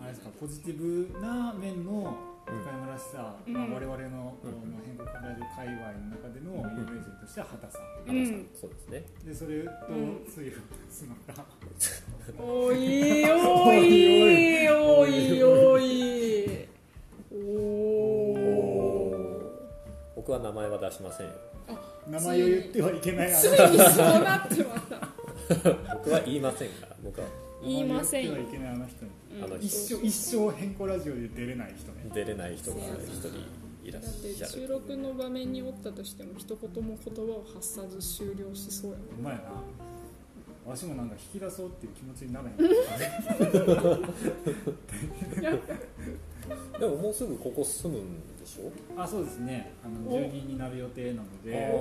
[0.00, 0.76] あれですかポジティ
[1.12, 2.14] ブな面の
[2.48, 3.54] 深山らしさ、うん。
[3.54, 4.52] まあ、我々のこうん。
[4.72, 7.82] の変更ラジオ界隈の中での有名人としては畑さん。
[8.06, 8.48] 畑さん、うん。
[8.54, 9.04] そうですね。
[9.24, 10.58] でそれとうんつゆ
[10.90, 11.44] すのが
[12.42, 16.68] おいおいおいおい
[17.32, 17.38] おお
[20.16, 21.32] 僕は名前は出しませんよ。
[22.08, 23.32] 名前を言ってはいけない。
[23.32, 23.68] ついにそう
[24.24, 24.98] なってまた。
[25.94, 27.26] 僕は言いませんから僕は
[27.62, 28.34] 言いませんよ。
[29.60, 31.92] 一生一生変更ラジオで出れない人。
[31.92, 32.84] ね出れない人が一
[33.20, 33.28] 人
[33.84, 39.08] いらっだってしゃる収録の場面におったとしても一言も言葉を発さず終了しそうやもん。
[39.18, 39.42] うまいな。
[40.70, 42.56] わしもなんか引き出そうっていう気持ちにならへん。
[46.78, 48.70] でももうすぐここ住むんでしょ？
[49.00, 49.72] あそうですね。
[49.84, 50.12] あのお。
[50.20, 51.72] 住人になる予定なのあで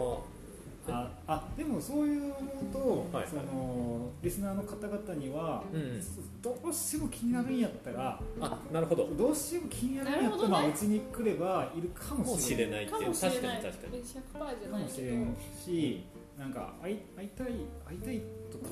[0.93, 2.35] ああでもそういうの
[2.71, 3.27] と、はい。
[3.27, 6.01] そのリスナーの方々には、うんうん。
[6.41, 9.07] どうしても気になるんやったらあなるほど。
[9.17, 13.13] どうしても気になるんやったら、まあ、うちに来ればいるかもしれない知れないってかいう。
[13.13, 13.61] 確かにもしれない。
[13.63, 14.55] 確かに100%じゃかない。
[14.55, 16.03] けどもしれんし
[16.37, 17.47] なんか会い会いたい
[17.87, 18.21] 会いたい
[18.51, 18.65] とか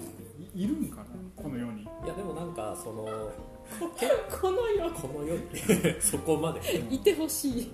[0.53, 1.05] いいるんかな？
[1.35, 1.81] この世に。
[1.81, 5.41] いやでもなんかそのこの世この世に
[5.99, 6.61] そこまで。
[6.89, 7.71] いてほしいい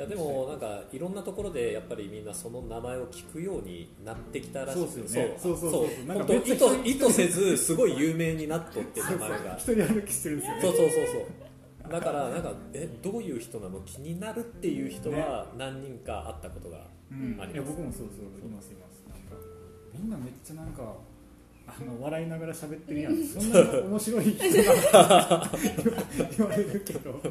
[0.00, 5.36] やでもなんかいろんなところでやっぱりみんなその名前を聞くようになってきたらしくそうっすよね。
[5.38, 5.56] そう。
[5.58, 9.56] そうそうそう本当意図意図せずすごい有名になっとって名前が。
[9.60, 10.62] 一人歩きしてるんですよね。
[10.62, 11.92] そうそうそうそう。
[11.92, 17.52] だからなんかえどういう人なの気になるっていう人は何人か会ったことがうん、あります。
[17.54, 19.02] いや僕もそうそういますいます。
[19.08, 19.36] なんか
[19.92, 20.94] みんなめっちゃなんか
[21.78, 23.16] あの笑いながら喋ってるやん。
[23.24, 24.38] そんな面白い人
[24.92, 25.50] が
[26.36, 27.10] 言われるけど。
[27.12, 27.22] なん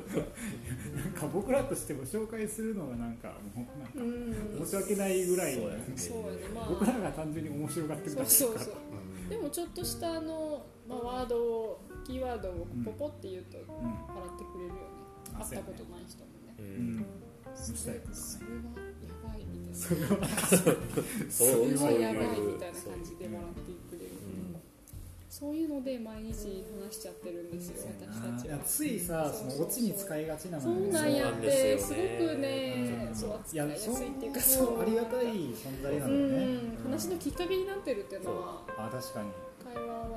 [1.13, 4.65] か僕らとしても紹介するのがなんかもうなんかうん。
[4.65, 8.55] 申し訳ないぐらいそうやねそうやねま僕らあが単純に面白がってるそだけだから。
[8.55, 9.29] うそうそう。
[9.29, 13.65] でもちょっとしたあの、まあ、ワードをキーワードをポポって言うとうん。
[13.65, 14.79] 払ってくれるよね、
[15.35, 16.55] あ会ったことない人もね。
[16.59, 16.97] ううん。
[16.97, 17.05] ん。
[17.55, 18.03] それはや
[19.25, 20.07] ばいみたいなそれは
[21.29, 23.88] そうそれはやばいみたいな感じでもらってくれる、うん
[25.29, 28.57] そういうので毎日話しちゃってるんですよ私たちは。
[28.59, 33.15] ついさそのオチに使いがちなのそうなんやっそうなんですよねてすごくねうん。
[33.15, 34.39] そう扱いやすいっていうか。
[34.41, 36.45] そそうありがたい存在なうのよね。
[36.45, 36.77] ん。
[36.83, 38.63] 話のきっかけになってるっていうのは。
[38.75, 39.29] あ確かに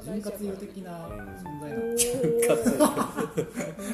[0.02, 1.82] 潤滑油的な存在おな。
[1.82, 3.36] のー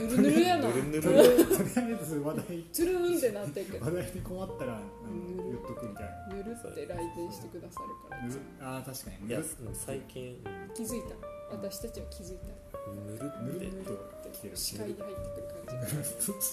[0.09, 0.69] ぬるぬるやな。
[0.69, 6.35] ぬるぬるとりあえず話題つるんってなってるけど話題に困ったら、うん、言っとくみたいな。
[6.37, 10.37] ぬるって来店してくださるからぬるあー確かにいやぬる最近。
[10.75, 11.15] 気づいた
[11.51, 12.47] 私たちは気づいた。
[12.89, 14.31] ぬるぬるって。
[14.33, 14.49] 来て。
[14.49, 15.97] る視界に入ってくる感じ。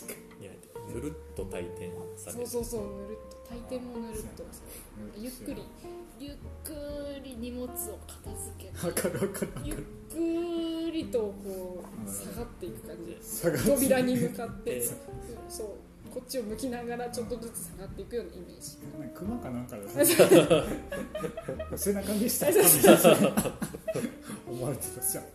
[0.07, 0.51] がいや
[0.93, 2.47] ぬるっと退店される。
[2.47, 4.43] そうそうそうぬるっと大抵もぬるっと。
[5.17, 5.63] ゆっくり
[6.19, 6.73] ゆっく
[7.23, 7.67] り荷物を
[8.07, 8.71] 片付けて
[9.63, 9.77] ゆっ
[10.87, 13.17] くりとこううん下がっていく感じ。
[13.21, 14.77] 下が扉に向かって。
[14.77, 14.81] え
[15.49, 15.67] そう
[16.15, 18.77] こっちを向きながらちょっとずつ下がっていくようなイメージ。
[19.13, 19.83] 熊かなんかだ
[21.77, 22.45] 背中見した。
[22.47, 22.53] ら
[24.47, 25.25] 思われてたじゃん。
[25.25, 25.31] で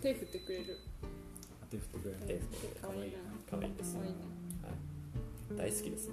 [0.00, 0.78] 手振ってくれる。
[1.70, 2.20] 手振ってくれる。
[2.20, 3.18] 手振ってかわいいな
[3.50, 4.14] 可愛いですかわい。
[5.56, 6.10] 大好きです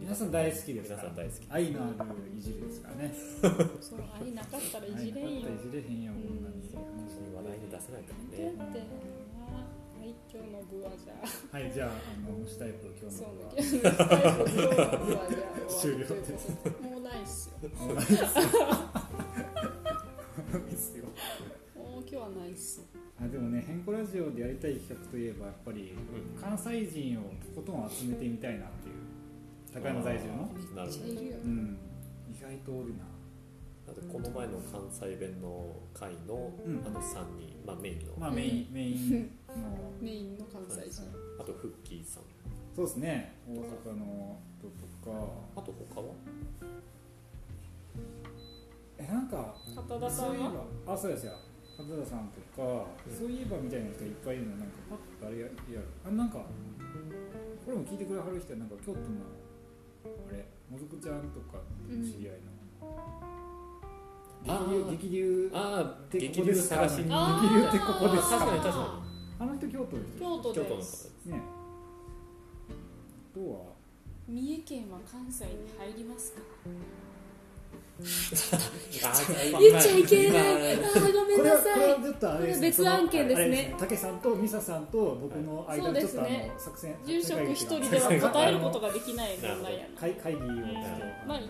[0.00, 0.30] 皆さん。
[0.32, 1.46] 大好きです皆さん大好き。
[1.50, 3.14] 愛のあるいじりですからね。
[3.80, 6.56] そう愛なかったらいじれんよ愛なかったらいじれへんよこんなに。
[6.62, 8.50] 皆さん話題に出せないからだね。
[8.50, 11.92] ってはい今日の部はじゃあはいじゃああ
[12.30, 13.80] の虫タイプ今日そうのねは今日の。
[15.06, 17.54] 部はじゃあ終わるということでもうないっすよ。
[17.78, 18.42] もうないですよ
[20.52, 21.04] ないですよ。
[21.76, 22.80] もう今日はないっす
[23.22, 26.40] あでもね変更ラジオでやりたい企画といえばやっぱりうん。
[26.40, 28.94] 関西人をとことん集めてみたいなっていう
[29.72, 30.34] 高山在住の。
[30.74, 31.04] なるほど。
[31.04, 31.78] うん。
[32.28, 33.04] 意外とおるな。
[33.86, 36.82] なんでこの前の関西弁の回のうん。
[36.84, 39.10] あの3人、まあ、メインの、まあメインメイン
[39.46, 39.92] の。
[40.02, 41.02] メインの関西人。
[41.38, 42.24] あとフッキーさん。
[42.74, 43.34] そうですね。
[43.48, 45.28] 大阪の人とか。
[45.56, 46.14] あと他は？
[48.98, 50.50] えなんか片田さそうんいえは
[50.86, 51.32] ばあそうですよ
[51.82, 59.06] 片田さんとか、そういえばみたいな人いっぱいいるのなんかパッとあれややるあなんかこれも聞いてくれはる人はなんか京都の
[60.28, 61.58] あれもずくちゃんとか
[61.90, 62.40] 知り合い
[64.46, 66.92] の、激流ああで激流ここですか探し。
[67.02, 67.10] に激
[67.54, 68.38] 流ってここですか？
[68.38, 69.02] 確かに確か
[69.40, 71.40] あの人京都ですよ京都に京都の方でですすね
[73.36, 73.72] は？
[74.28, 76.38] 三重県は関西に入りますか？
[78.02, 80.40] 言っちゃいけない。
[80.40, 81.90] 今あーごめんなさい。
[81.92, 83.56] はちょっとあれですこれ別案件ですね。
[83.56, 86.18] そのあれ竹さんとミサさんと僕の間そうでちょっと
[86.58, 90.58] 作戦住職一人では答えることができない問題やな会会議をちょっと。
[90.58, 90.62] ん
[91.28, 91.40] まあ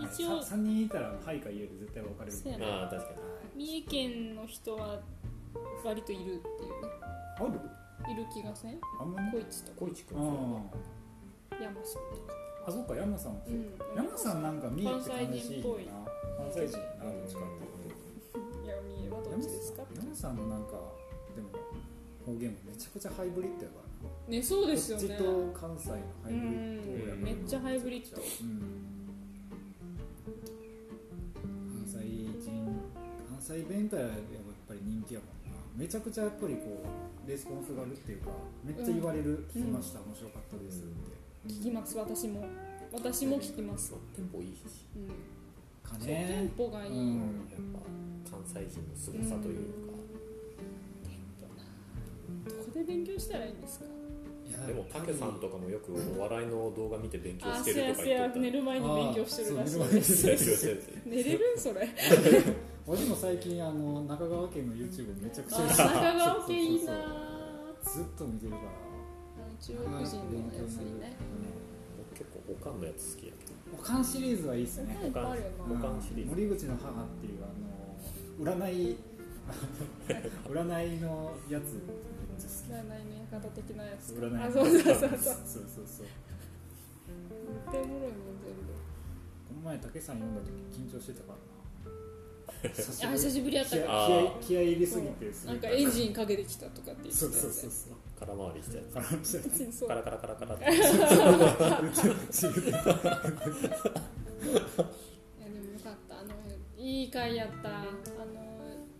[0.00, 2.36] 一応3人いたらはいか言える絶対分かれる。
[2.64, 3.12] ああ確か
[3.54, 3.64] に。
[3.66, 5.00] 三重県の人は
[5.84, 6.36] 割といるっていう。
[6.36, 6.42] ね
[7.38, 7.60] ある？
[8.12, 8.80] いる気がせん？
[9.00, 9.40] あんまり？
[9.40, 9.78] 小市とか。
[9.80, 10.22] 小市君あ
[11.62, 13.68] 山さんとかああそっか山さんもそううん。
[13.94, 15.64] 山さんなんか三重って感じしいな。
[15.64, 17.88] 関西人などっちかって。
[17.88, 17.94] いう
[18.64, 19.82] いや三重はとどっちですか？
[19.94, 20.72] 山さんのなんか
[21.36, 21.48] でも
[22.24, 24.08] 方言もめちゃくちゃハイブリッドやからな。
[24.28, 27.14] ねそうですよこっちねと関西のハイブリッドやから。
[27.14, 27.22] うん。
[27.22, 28.22] めっちゃハイブリッド。
[28.22, 28.60] うん。
[31.44, 32.00] 関西
[32.40, 32.48] 人
[33.28, 34.18] 関西弁界はやっ
[34.66, 35.60] ぱり人気やもんな。
[35.76, 36.82] めちゃくちゃやっぱりこ
[37.26, 38.30] うレスポンスがあるっていうか
[38.64, 42.44] めっちゃ言われる、聞きました、面白かったですって、聞きます私も。
[42.92, 43.92] 私も聞きます。
[44.14, 44.60] テンポいいし。
[44.96, 45.08] うん。
[45.08, 47.16] かそうテンねポがいい、うん
[47.50, 47.80] やっぱ
[48.30, 49.92] 関西人の凄さというか、
[51.04, 53.84] テンポなどこで勉強したらいいんですか？
[54.66, 60.26] でもタケさんとかもよくお笑いの動画見て勉強あしてるとか言って寝る前に勉強してるらしいです。
[61.04, 61.40] 寝れる？
[61.58, 61.88] それ。
[62.86, 65.84] 私も最近あの中川家の YouTube めちゃくちゃあ中
[66.14, 66.92] 川家いいな
[67.82, 68.62] ずっと見てるから
[69.60, 71.16] 中国人のやついいね。
[71.98, 73.52] 僕結構おかんのやつ好きやけど。
[73.72, 76.30] おかんシリーズはいいっすねおなかんシリーズ。
[76.30, 78.96] 森口の母っていうあの占い
[80.48, 81.64] 占いのやつ
[82.68, 84.94] 占いの館的なやつ占いのあそうそうそうそう。
[84.94, 86.06] そうそうそう。
[86.06, 86.12] 絶
[87.70, 88.72] 対おもろいもん全部。
[89.48, 90.50] この前竹さん読んだ時
[90.80, 91.44] 緊張してたからな。
[92.64, 93.70] あ久しぶりやった。
[93.76, 97.92] 気合からあー気合い入れすぎてなんかエンジンかけてきたとかって言ってそうたやつそうそうそう
[98.24, 98.70] 空回りし
[99.86, 100.64] カラカラカラカラって。
[100.64, 100.96] いやで
[105.60, 106.18] もよかった。
[106.20, 106.30] あの
[106.76, 107.68] いい回やった。
[107.80, 107.88] あの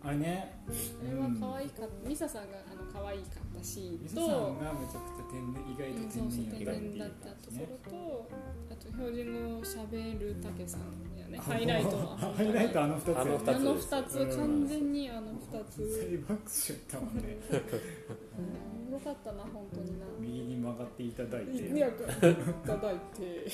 [0.03, 0.61] あれね。
[0.67, 0.71] あ
[1.11, 2.09] れは可愛かった。
[2.09, 8.29] ミサさんがあの可愛かったし伊と佐さんがめちゃくちゃ天然意外うんとそうそう天天然だったところと
[8.71, 11.39] あと標準語しゃべるたけさんやね。
[11.39, 12.17] あハイライトは。
[12.17, 13.21] ハイライトあの二つやね。
[13.21, 15.81] あの二つ完全にあの二つ。
[15.81, 17.37] 大爆笑やったもんね。
[18.89, 18.93] うん。
[18.93, 20.05] よかったな本当にな。
[20.19, 21.51] 右に曲がっていただいて。
[21.67, 21.91] いやい
[22.65, 23.51] ただいて。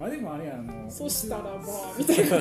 [0.00, 1.60] あでもあれやあのそしたらば
[1.98, 2.36] みたいな。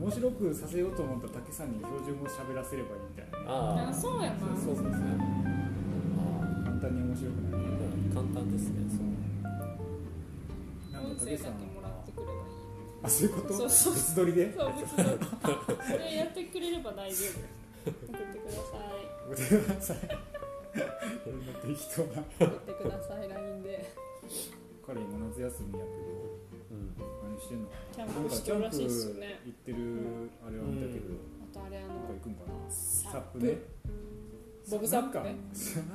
[0.00, 3.44] 面白くさせようと思った竹さんに標準語喋らせればいいみたいなね。
[3.48, 4.36] あああそうやな。
[4.56, 7.60] そうそうそう簡単に面白くない。
[7.60, 7.66] ね
[8.16, 8.76] 簡単ですね
[10.90, 11.75] なん音声だけか竹さん
[13.06, 13.54] あそういうこと？
[13.54, 13.94] そうそう。
[13.94, 14.52] 別撮りで？
[14.52, 17.90] そう別にそれやってくれれば大丈夫。
[17.90, 19.06] 送ってください。
[19.26, 19.98] ごめんなさい。
[21.26, 23.28] 俺の適当な送ってください。
[23.28, 23.94] LINE で
[24.86, 25.90] 彼今夏休みやけ
[26.70, 26.94] うん。
[26.96, 29.76] ど何してんのかキャなンプしてるらしいっすよね行ってる
[30.46, 31.14] あれは見たけど。
[31.50, 32.52] あとあれあの行くんかな？
[32.68, 33.58] サップね
[34.68, 35.36] ボブサップね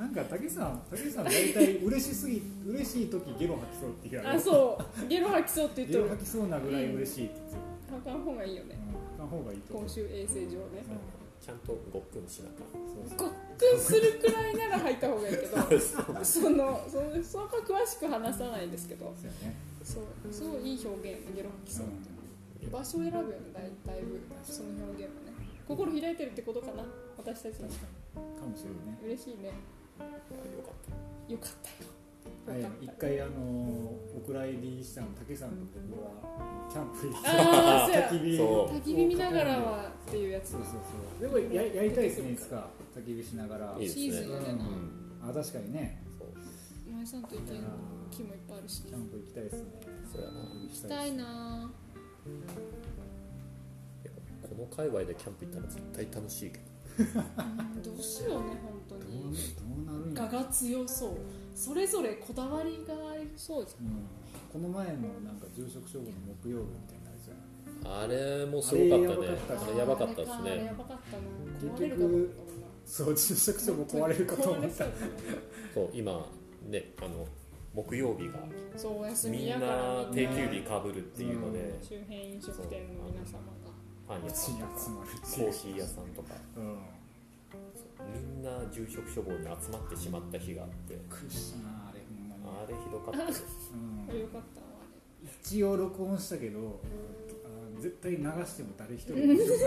[0.00, 4.36] なんかなんか竹さん竹さん大体嬉しすぎ嬉しい時ゲロ吐きそうって言うやろ。
[4.36, 5.08] あそう。
[5.08, 6.04] ゲロ吐きそうってゲ言ってる。
[6.04, 8.78] ロ吐きそうなぐらい嬉しいって言って吐かん方がいいよね
[9.18, 10.84] たうんた方がいいと公衆衛生上ね
[11.38, 12.64] ちゃんとごっくんしなか
[13.18, 15.56] ごっくんするくらいなら吐いた方がいいけど
[16.24, 19.12] そのそのそこは詳しく話さないですけど。
[19.16, 19.56] そうやね。
[19.84, 22.70] そうすごいいい表現ゲロ吐きそうって。
[22.70, 25.32] 場所を選ぶよねだいだいぶその表現はね。
[25.68, 26.84] 心開いてるってことかな
[27.18, 27.68] 私たちの。
[27.68, 28.98] 確かもしれないね。
[29.04, 29.52] 嬉しいね。
[29.98, 31.32] あよかった。
[31.32, 31.70] よかった。
[31.70, 31.90] よ
[32.48, 33.40] あいや一回あの
[34.16, 36.10] お蔵入りしたの竹さんと僕は
[36.70, 37.28] キャンプ行って
[37.98, 40.52] 焚き火焚き火見ながらはっていうやつ。
[40.52, 40.60] そう。
[40.62, 40.70] そう
[41.20, 42.68] そうでもややりたいですねいつか？
[42.96, 43.76] 焚き火しながら。
[43.78, 44.02] いいですね。
[44.02, 44.64] シーズンやでな
[45.22, 46.02] あ確かにね。
[46.92, 47.60] 前さんと行ける
[48.10, 48.82] 木もいっぱいあるし。
[48.82, 49.64] キャンプ行きたいですね。
[50.12, 50.38] そうやな。
[50.40, 51.70] 行きたいな。
[54.42, 56.64] この界隈でキャンプ行ったら絶対楽しいけど。
[56.64, 56.71] うん
[57.82, 59.22] どうしようね本当に。
[59.22, 61.16] どうなるんや我が強そう。
[61.54, 64.06] それぞれこだわりがありそうじうん。
[64.52, 64.92] この前の
[65.24, 66.12] なんか住職処分の
[66.42, 67.34] 木曜日みたいなやつや
[68.02, 69.28] あれもすごかったね。
[69.68, 71.72] あれやばかったですあれかあれやねばかったな。
[71.74, 74.66] 壊れるかと思ったもんなそう住職処分壊れるかと思った。
[74.66, 74.92] 壊れそう
[75.74, 76.26] そう今
[76.68, 77.26] ねあの
[77.74, 78.34] 木曜日が
[78.76, 79.82] そうお休みんみやからな
[80.12, 81.78] みんな定休日かぶるっていうので。
[81.82, 83.71] 周辺飲食店の皆様が
[84.06, 86.34] パン屋さんとか集まるコーヒー屋さんとか。
[86.56, 86.78] うん。
[88.12, 90.94] みんな住職処分に集まってしまった日があって。
[90.94, 92.64] びっくりしたなあれほんまに。
[92.64, 93.44] あれひどかったです。
[93.72, 93.76] う
[94.14, 94.20] ん。
[94.20, 94.66] よかったわ。
[94.82, 95.30] あれ。
[95.42, 96.80] 一応録音したけど
[97.44, 99.60] あ絶対流しても誰一人面白く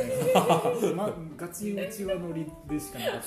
[0.83, 3.21] ない、 ま、ガチうちわ乗りでしかなかっ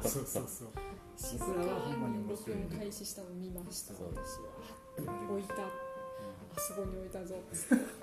[0.00, 0.08] た。
[0.08, 0.68] そうそうそう。
[1.16, 3.94] 静それはほんまに録音開始したの見ました。
[3.94, 5.89] そう私は置いた
[6.56, 7.34] あそこに置いたぞ。
[7.40, 8.00] って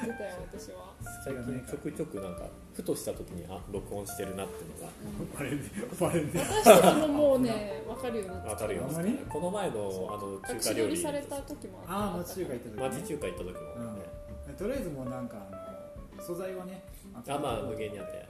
[0.00, 0.94] 見てたよ私は。
[1.24, 4.92] 最近ちょくちょくなんかふとした時にあ録音してるなっていうのが
[5.38, 5.60] バレる
[6.00, 8.88] バレる私たちももうね分かるようになって分かるよ
[9.28, 9.76] この前の
[10.10, 14.02] あの中華料理された時もああ町中華行った時、ね、町中華行った時もね、
[14.48, 16.82] うん、とりあえずもうなんかあの素材はね
[17.26, 18.16] あまあ無限にあって。
[18.16, 18.26] はい。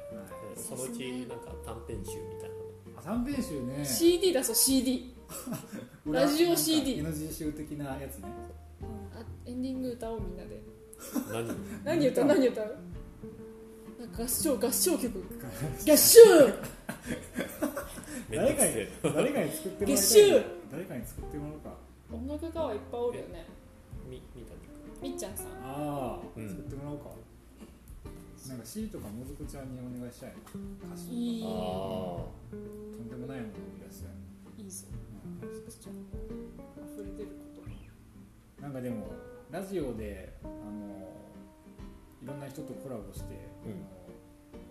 [0.57, 2.57] そのうちなんか短編集みたいな
[2.99, 3.85] あ短編集ね。
[3.85, 5.15] CD だそう CD
[6.07, 8.60] ラジオ CD NG 集的なやつね、あ
[9.47, 10.63] エンディング歌おうみんなで。
[11.33, 11.49] 何？
[11.85, 12.25] 何歌う？
[12.27, 12.77] 何歌う？
[13.99, 15.11] なんか合唱合唱曲。
[15.87, 16.21] 合唱！
[18.29, 18.89] めんど誰かにくせえ。
[19.13, 21.77] 誰かに作ってもらいたい月収誰かに作ってもらうか。
[22.13, 23.47] 音楽家はいっぱいおるよね。
[24.09, 24.55] み見た
[25.03, 25.47] みっちゃんさん。
[25.47, 26.49] ああ、うん。
[26.49, 27.11] 作ってもらおうか。
[28.49, 30.37] なんか C とかもずこちゃんにお願いしたいな
[30.95, 31.43] 歌詞いい。
[31.45, 32.31] あと
[33.05, 34.87] んでもないものを生み出したいいいぞ
[35.43, 37.29] な、溢れ出る
[38.61, 39.09] なんかでも
[39.51, 40.53] ラジオであの
[42.23, 43.35] いろんな人とコラボして、
[43.65, 43.73] うん。
[43.73, 44.01] あの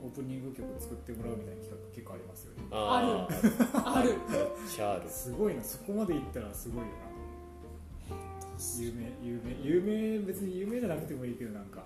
[0.01, 2.63] オープニング曲作ってもらうみたいな企画結構ありますよね。
[2.71, 3.27] あ
[3.83, 4.15] あある。
[4.67, 5.63] シャールすごいな。
[5.63, 7.09] そこまでいったらすごいよな。
[8.79, 11.83] 有名有名有名別に有名じゃなくてもいいけどなんか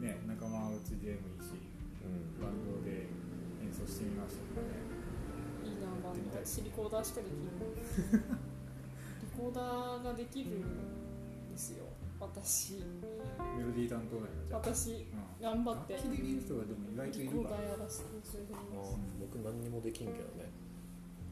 [0.00, 1.54] ね仲間内でもいいし
[2.02, 2.42] うん。
[2.42, 3.06] バンドで
[3.62, 4.82] 演奏してみましたとかね。
[5.64, 6.38] いいなバンド。
[6.42, 7.36] 私リコーダーしかできる
[9.22, 10.62] リコーダーができるん
[11.56, 11.84] ですよ。
[12.20, 12.74] 私。
[13.56, 15.94] メロディー担当だよじゃあ、私うん、頑張って。
[15.94, 17.64] 楽器できる人がでも意外といるから。
[17.64, 20.52] やらせていただきあますー僕何にもできんけどね。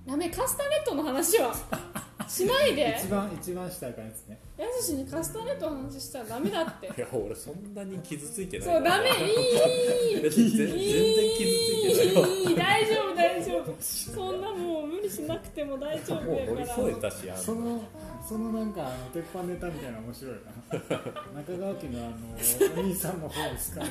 [0.06, 1.54] ダメカスタネットの話は。
[2.28, 2.96] しないで。
[2.98, 4.40] 一番一番下からやつね。
[4.56, 6.86] やすしにカスタネットの話したらダメだって。
[6.86, 10.20] いや俺そんなに傷ついてないそうダメいい。
[10.22, 10.80] 全全然傷つ
[12.00, 13.74] いてないいい大丈夫大丈夫。
[13.80, 17.82] そんなもう無理しなくても大丈夫もう乗りやから越えたしあその
[18.26, 20.40] そのなんかあの鉄板ネタみたいなの面白いな。
[21.44, 23.90] 中川家のあのお兄さんの方ですかね。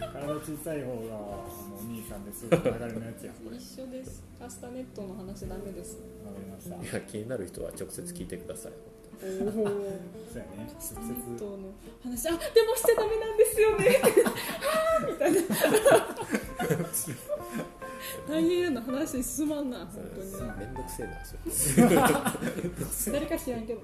[0.00, 1.44] 体小さい方があの
[1.78, 2.46] お兄さんです。
[2.48, 4.24] 流れのやつや一緒です。
[4.40, 8.72] カスタネットの話ダメですわかりましたいや気になる人は直接聞いてください。
[9.22, 10.66] おおそうやね
[11.38, 11.70] 直の
[12.02, 12.28] 話。
[12.28, 14.00] あでもしちゃダメなんですよね。
[14.64, 15.38] あーみたいな
[18.28, 20.32] 大変やな話進まんな本当に。
[20.48, 21.88] なめんどくせえなんですよ
[23.12, 23.80] 誰か知らんけど。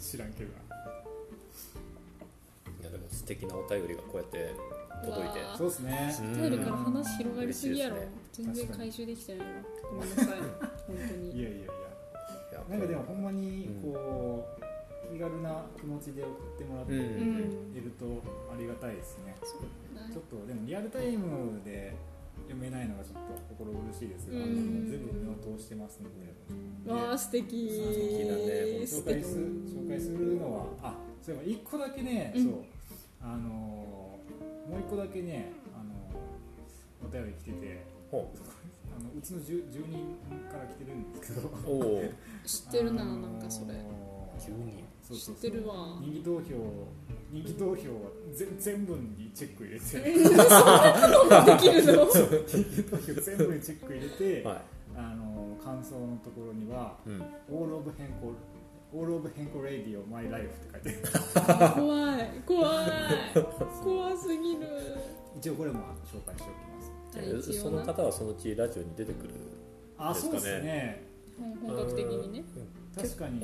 [0.00, 0.50] 知らんけど
[2.80, 4.54] いやでも素敵なお便りがこうやって
[5.04, 5.38] 届いて。
[5.56, 6.14] そうですね。
[6.20, 9.54] お便りから話広がりすぎやろ、嬉全然回収できてないわ
[9.90, 10.26] ごめんなさい。
[10.28, 10.38] 本
[11.08, 11.30] 当に。
[11.38, 11.66] いやいやいや。
[11.66, 17.00] いやなんかでもほんまにこう、気軽な気持ちで送ってもらってうん。
[17.00, 17.06] いう
[17.80, 17.84] ん。
[17.84, 18.04] ると
[18.52, 19.62] ありがたいですね、そう
[19.96, 20.12] だね。
[20.12, 21.94] ちょっとでもリアルタイムで
[22.42, 24.88] 読めないのがちょっと心苦しいですが、うん。
[24.90, 27.68] 全部目を通してますので、わあ素敵。
[27.70, 28.86] 素敵だね。
[28.86, 29.18] 素敵。
[29.18, 32.44] 紹介する紹介するのはあそういえば1個だけね、うん。
[32.44, 32.54] そう。
[33.22, 38.32] あのーもう1個だけねあのーお便り来ててほ
[38.96, 40.16] あのうちの住住人
[40.50, 41.50] から来てるんですけど。
[42.46, 43.74] 知ってるな、あのーなんかそれ。
[44.40, 45.98] 急にそうそうそう知ってるわ。
[46.00, 46.42] 人気投票
[47.30, 49.84] 人気投票は全全部にチェック入れて。
[49.94, 52.06] えーそんなこともできるの？
[52.46, 54.62] 人気投票全部にチェック入れて、は
[54.96, 58.32] あの感想のところにはい、うん、「All of 変更
[58.94, 61.82] All of 変更 Radio My Life」って書いてある。
[61.82, 62.42] 怖い。
[62.46, 62.88] 怖い。
[63.82, 64.60] 怖すぎる。
[65.38, 67.52] 一応これも紹介しておきます。
[67.60, 69.34] その方はそのうちラジオに出てくる
[69.98, 70.40] あですかね。
[70.40, 71.02] そうですね。
[71.64, 72.44] 本格的にね。
[72.96, 73.02] うん。
[73.02, 73.40] 確かに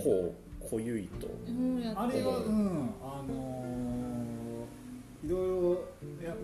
[0.70, 1.26] 濃ゆいと。
[1.46, 1.82] うん。
[1.96, 5.72] あれはうんあのーいろいろ
[6.22, 6.36] いや、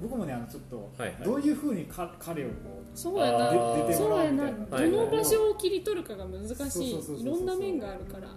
[0.00, 1.22] 僕もねあのちょっと、はいはい。
[1.22, 2.54] どういうふうにか彼をこ
[2.94, 3.50] そうやな。
[3.50, 4.50] あー出てもそうやな。
[4.50, 4.56] ど
[5.04, 6.90] の場所を切り取るかが難しい。
[7.20, 8.28] いろんな面があるから。
[8.28, 8.30] う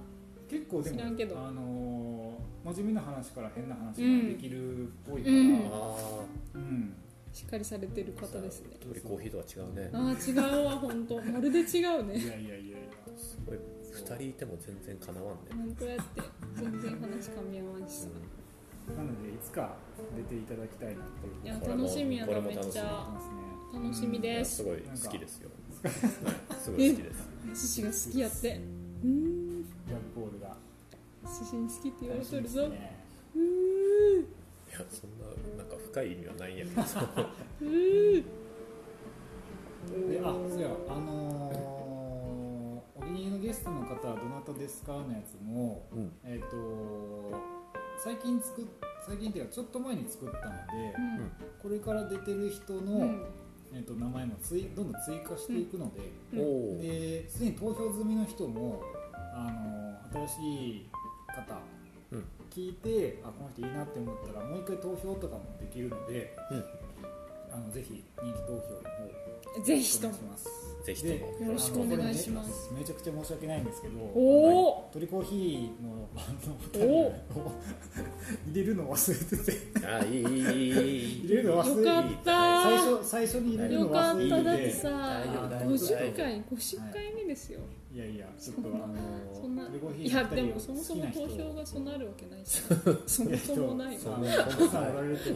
[0.49, 1.37] 結構でも知らんけど。
[1.39, 5.69] あのー真面目な話から変な話ができるっぽいから、うん。
[5.71, 5.95] あ
[6.55, 6.93] うん
[7.31, 8.69] しっかりされてる方ですね。
[8.81, 9.89] あ鳥コーヒーとは違うね。
[9.93, 12.17] ああ違うわ本当まるで違うね。
[12.17, 12.77] いやいやいやいや。
[13.17, 13.57] すごい
[13.95, 16.21] 2人いても全然かなわんね、本当やって
[16.55, 18.01] 全然話噛み合わんし。
[18.01, 18.07] さ
[18.95, 19.75] なのでいつか
[20.15, 21.43] 出ていただきたいなっていう。
[21.43, 23.07] いや楽しみやなめっちゃ。
[23.73, 24.61] 楽しみいです。
[24.61, 25.49] やすごい好きですよ。
[25.83, 25.93] は い
[26.61, 27.29] すごい好きです。
[27.53, 28.57] 寿司が好きやって。
[28.57, 28.61] ん。
[29.01, 30.55] ジャンボールが。
[31.23, 32.61] 寿司に好きって言われとるぞ。
[32.65, 33.41] うー。
[33.41, 34.25] んい
[34.71, 35.25] やそんな
[35.57, 36.81] なんか深い意味はないんやけど。
[36.83, 36.85] あ
[40.49, 40.69] そうや。
[40.89, 46.11] あのーお気に入りのゲストの方はどなたですかのやつもうん。
[46.23, 47.39] えっ、と
[48.03, 48.65] 最近作っ
[49.07, 51.31] 最近っていうかちょっと前に作ったので、うん。
[51.61, 53.25] これから出てる人の、うん。
[53.73, 55.91] えっと名前もついどんどん追加していくの
[56.31, 58.81] で、すでに投票済みの人も
[59.33, 59.51] あ
[60.13, 60.89] の新しい
[61.27, 61.59] 方、
[62.11, 62.25] うん。
[62.49, 66.63] 聞いてあこの人いいなって思ったらもう一回投票とかもできるので、うん。
[67.53, 68.61] あのぜひ人気投票の
[69.59, 70.13] 方ぜひとも。
[70.13, 71.47] お願いしますぜひとも。
[71.47, 76.39] よろしくお願いします、ね、めちゃくちゃ申し訳ないんですけどおお鳥コーヒーのバン
[76.71, 77.13] ドを
[78.47, 79.87] 入れるの忘れてて。
[79.87, 82.63] あいい入れるの忘れてよかった。
[82.63, 84.29] 最初最初に入れるの忘れてて。
[84.29, 84.89] よかっただってさ
[85.65, 88.95] 50回50回目ですよ、はいやいやちょっとあの
[89.33, 92.61] そんないやでもそもそも投票がそんなあるわけないし。
[93.07, 94.19] そもそもないわ。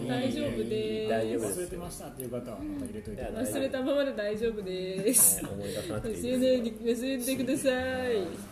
[0.08, 1.60] 大丈夫です大丈夫です。
[1.60, 3.54] 忘れてましたっていう方はまた入れといてください。
[3.54, 5.42] 忘れたままで大丈夫です。
[5.46, 8.50] 思い出さなくていい忘れないで忘れてください。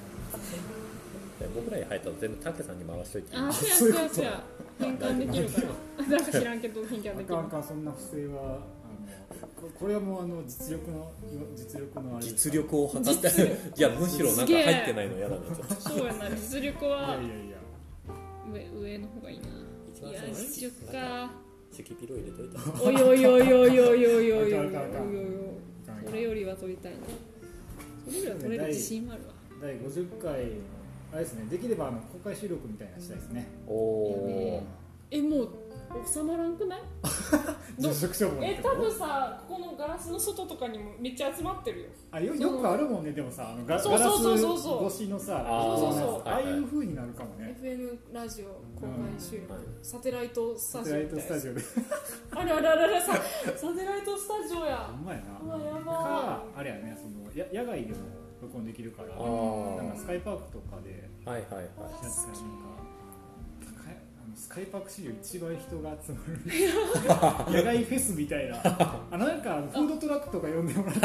[1.37, 3.37] で僕らに入ったら全部竹さんに回しといて。
[3.37, 4.13] あそういうこと。
[4.15, 4.43] せや。
[4.79, 5.61] 変換できるか
[5.97, 6.07] ら。
[6.07, 7.25] なんか知らんけど変換であきる。
[7.25, 8.59] かんあかんそんな不正は
[9.55, 11.11] ここれはもうあの実力の
[11.55, 13.29] 実力のあれです実力を測って。
[13.29, 13.45] 実
[13.77, 15.41] いやむしろなんか入ってないの嫌だな
[15.79, 17.57] そうやな実力いやはいやいや。
[18.51, 19.47] 上上の方がいいな。
[20.09, 21.31] いや実力か。
[21.71, 24.71] シキピロ入れといたおいおいおいおいおいおいおいおいおい
[26.05, 26.99] それよりは取りたいな。
[28.07, 29.33] それよりは取れる自信あるわ。
[29.61, 30.45] 第50回
[31.11, 33.47] あれですねできればあの公開収録みたいなのしたいですね。
[33.67, 34.63] おおね
[35.11, 35.49] えもう
[36.05, 36.81] 収まらんくない？
[38.41, 41.85] え多分さここのガラスの外とかにもめっちゃ集まってるよ。
[42.11, 44.57] あよよくあるもんねでもさあのガそうそうそうそう。
[44.57, 45.77] そうガラス越しのさあー。
[45.77, 46.21] そうそうそう。
[46.25, 47.55] ああいう風になるかもね。
[47.61, 48.45] FM ラジオ
[48.79, 50.93] 公開収録、サテライトスタジオ。
[50.93, 51.61] サテライトスタジオで。
[52.31, 53.13] あれあれあれあれさ
[53.55, 54.77] サテライトスタジオや。
[54.91, 55.39] ほんまやな。
[55.57, 57.97] うわやばかあれやねそのや野外でも
[58.41, 61.63] 録音できるからなんかスカイパークとかではいはいはい。
[61.63, 62.86] やつがなんか
[64.37, 66.19] スカイパーク史上一番人が集ま
[67.49, 67.57] る。
[67.57, 68.61] 野外フェスみたいな。
[68.63, 70.99] あなんかフードトラックとか呼んでもらって。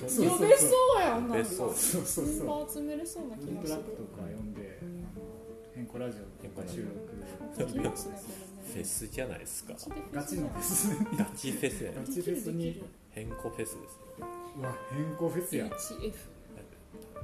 [0.00, 0.66] 呼そうそうそうべそ
[0.98, 1.36] うやんな。
[1.36, 2.04] んかそうそう。
[2.04, 3.54] そうバー集めれそうなフ気がする。
[3.58, 4.80] ードトラックとか呼んで
[5.74, 6.94] 変更ラジオの公開収録
[8.74, 9.74] フェスじゃないですか。
[10.12, 10.88] ガチのフェス。
[11.16, 12.82] ガチフェスガチフェスに。
[13.10, 13.78] 変更フェスですよ
[14.58, 15.66] うわ変更フェスや。
[15.66, 16.33] HF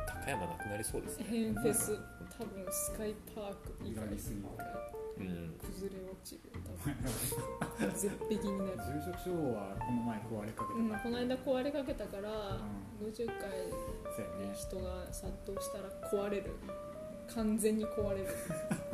[0.07, 1.26] 高山なくなりそうですね。
[1.28, 1.99] 変フェス
[2.38, 4.05] 多分スカイパーク以外。
[4.05, 5.55] やりすぎうん。
[5.61, 6.51] 崩れ落ちる。
[6.64, 7.93] 多分。
[7.95, 8.70] 絶壁になる。
[8.76, 12.59] 住職証はこの前壊れかけうん、この間壊れかけたから、
[13.03, 13.38] 50回ら
[14.14, 16.53] そうやね人が殺到したら壊れる。
[17.34, 18.26] 完全に壊れる。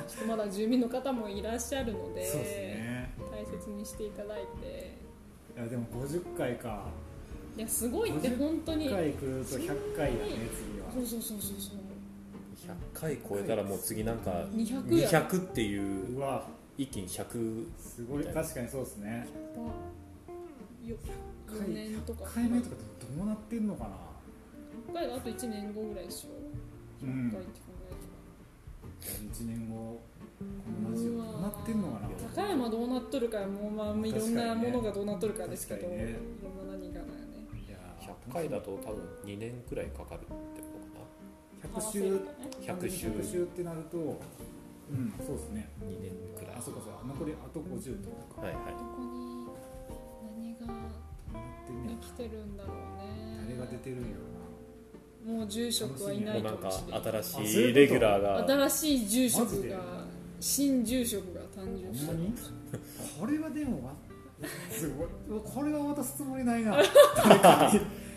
[0.06, 4.96] ちょっとまだ住民の方もいらっしゃるのでそうですね大切にしていただいて
[5.56, 6.86] いやでも50回か
[7.56, 8.90] いやすごいって50本当に。
[8.90, 10.92] 100回来ると100回やね次は。
[10.92, 11.78] そうそうそうそうそう。
[12.94, 15.08] 100回超えたらもう次なんか200や。
[15.08, 16.46] 200っていううわ。
[16.76, 18.24] 一気に100すごい。
[18.24, 19.26] 確かにそうですね。
[20.84, 20.96] よ
[21.46, 22.24] 回4年とか。
[22.24, 22.76] 100回目とか
[23.16, 23.90] どうなってんのかな。
[24.92, 27.06] 100回があと1年後ぐらいでしょ。
[27.06, 27.28] うん。
[27.28, 27.76] 100回って考
[29.32, 30.00] 1年後
[30.38, 30.44] こ
[30.84, 32.08] のラジオどうなってんのかな。
[32.10, 36.10] えたら高山どうなっとるかもうまあいろんなものがどうなっとるかですけど、確かにね。
[36.10, 37.00] いろんな何が。
[37.00, 37.04] 100
[38.32, 40.78] 回だと多分2年くらいかかるってこ
[41.70, 41.98] とか100週。
[42.60, 43.06] 100週。
[43.08, 45.68] 100週ってなるとうんそうですね。
[45.80, 46.56] な2年くらい。
[46.58, 47.00] あそうかそうか。
[47.06, 48.42] 残りあと50とか。
[48.42, 48.64] はいはい。
[48.74, 49.02] どこ
[50.38, 50.74] に何が
[52.00, 52.72] 生きてるんだろ。
[52.72, 54.36] うね誰が出てるんやろ
[55.26, 58.68] もう住職はいないかもうなんかもしれない新しいレギュラーが。
[58.68, 59.78] 新しい住職が
[60.38, 62.12] 新住職が誕生した
[63.20, 63.94] これはでもわ
[64.70, 65.40] すごい。
[65.42, 66.78] これは渡すつもりないな。
[66.82, 66.84] い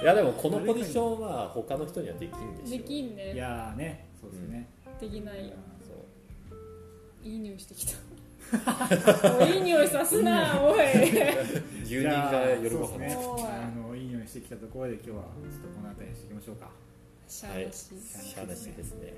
[0.03, 4.67] やでもこのポジションは他の人にはできんでしょできんいねやーねそうですね、
[4.99, 5.47] できない。
[5.49, 5.53] よ
[5.85, 7.27] そう。
[7.27, 7.97] いい匂いしてきた。
[9.37, 10.79] おいいい匂いさすなおい。
[11.85, 13.17] 住人が夜ご飯そうですね。
[13.51, 15.23] あのいい匂いしてきたところで今日はちょっ
[15.61, 16.69] とこの辺りにしていきましょうか。
[17.27, 17.65] しゃあはい。
[17.67, 19.13] なししゃあなしですね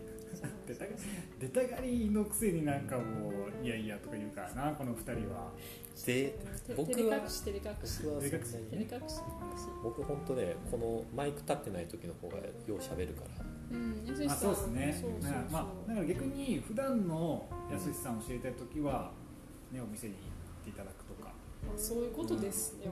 [0.68, 0.86] 出 た
[1.40, 5.52] 出たがりのくせになんかもういやいやとか言うからなこの二人は。
[6.06, 9.16] でて僕は照れ隠し僕はそんな照れ隠し照れに隠し。
[9.84, 13.46] 僕本当ねこのマイク立ってない時の方がよう喋るから。
[13.72, 15.04] うん安さんあそうですね。
[15.52, 19.12] まあだから逆に普段の安さんを知りたい時は
[19.72, 21.34] ねお店に行っていただくとか。
[21.66, 22.92] まあそういうことですよ。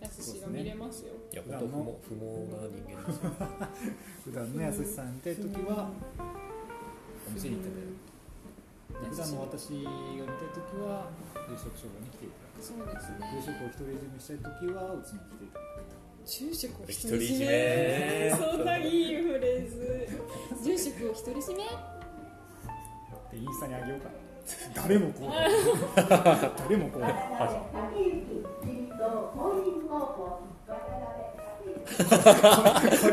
[0.00, 1.14] 安しが見れますよ。
[1.32, 3.32] いや本当不毛不毛な人間ですよ。
[4.24, 5.90] 普段の安さん見たい時は
[7.28, 9.10] お店に行っていただくうん。
[9.12, 11.06] 普段の私が見たい時は
[11.48, 12.64] 夕食処方に来ていただく。
[12.64, 13.28] そうですね。
[13.36, 15.98] 夕食を独り占めしたい時はうちに来ていただく。
[16.28, 17.46] 住職を独独り占め。
[17.48, 20.08] め そんないいフレーズ。
[20.62, 21.64] 住職を独り占め？
[23.30, 24.08] でインスタにあげようか。
[24.74, 25.30] 誰もこう
[26.56, 27.02] 誰もこう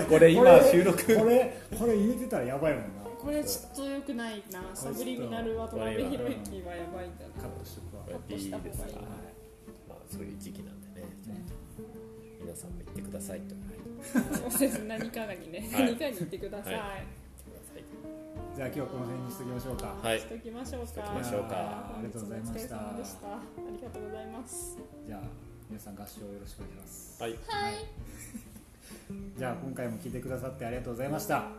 [0.09, 2.73] これ今収録これこれ言うてたらやばい。
[2.73, 4.61] もんなこれちょっと良くないな。
[4.75, 8.03] サブリミナル渡辺裕之はやばいんだカットしとくわ。
[8.05, 8.95] カットした方がいい
[9.89, 11.01] まあそういう時期なんで。
[11.01, 11.41] ね
[12.39, 13.55] 皆さんも言ってくださいと。
[14.47, 16.79] そうです何かにね、はい何かに言ってください、は
[18.55, 19.95] じゃあ今日はこの辺にしときましょうか。
[20.03, 20.19] はい。
[20.19, 20.87] しときましょうか。
[20.87, 21.55] しときましょうか。
[21.57, 22.75] ありがとうございました。
[22.77, 22.93] あ
[23.73, 25.19] りがとうございますじゃあ
[25.67, 27.23] 皆さん合唱よろしくお願いします。
[27.23, 27.31] はい。
[27.31, 27.73] はい。
[29.35, 31.49] じゃあ今回も聞いてくださってありがとうございました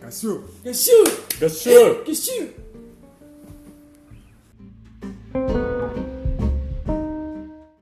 [0.00, 0.48] Cachorro!
[0.62, 1.10] Cachorro!
[1.40, 2.04] Cachorro!
[2.04, 2.62] Cachorro!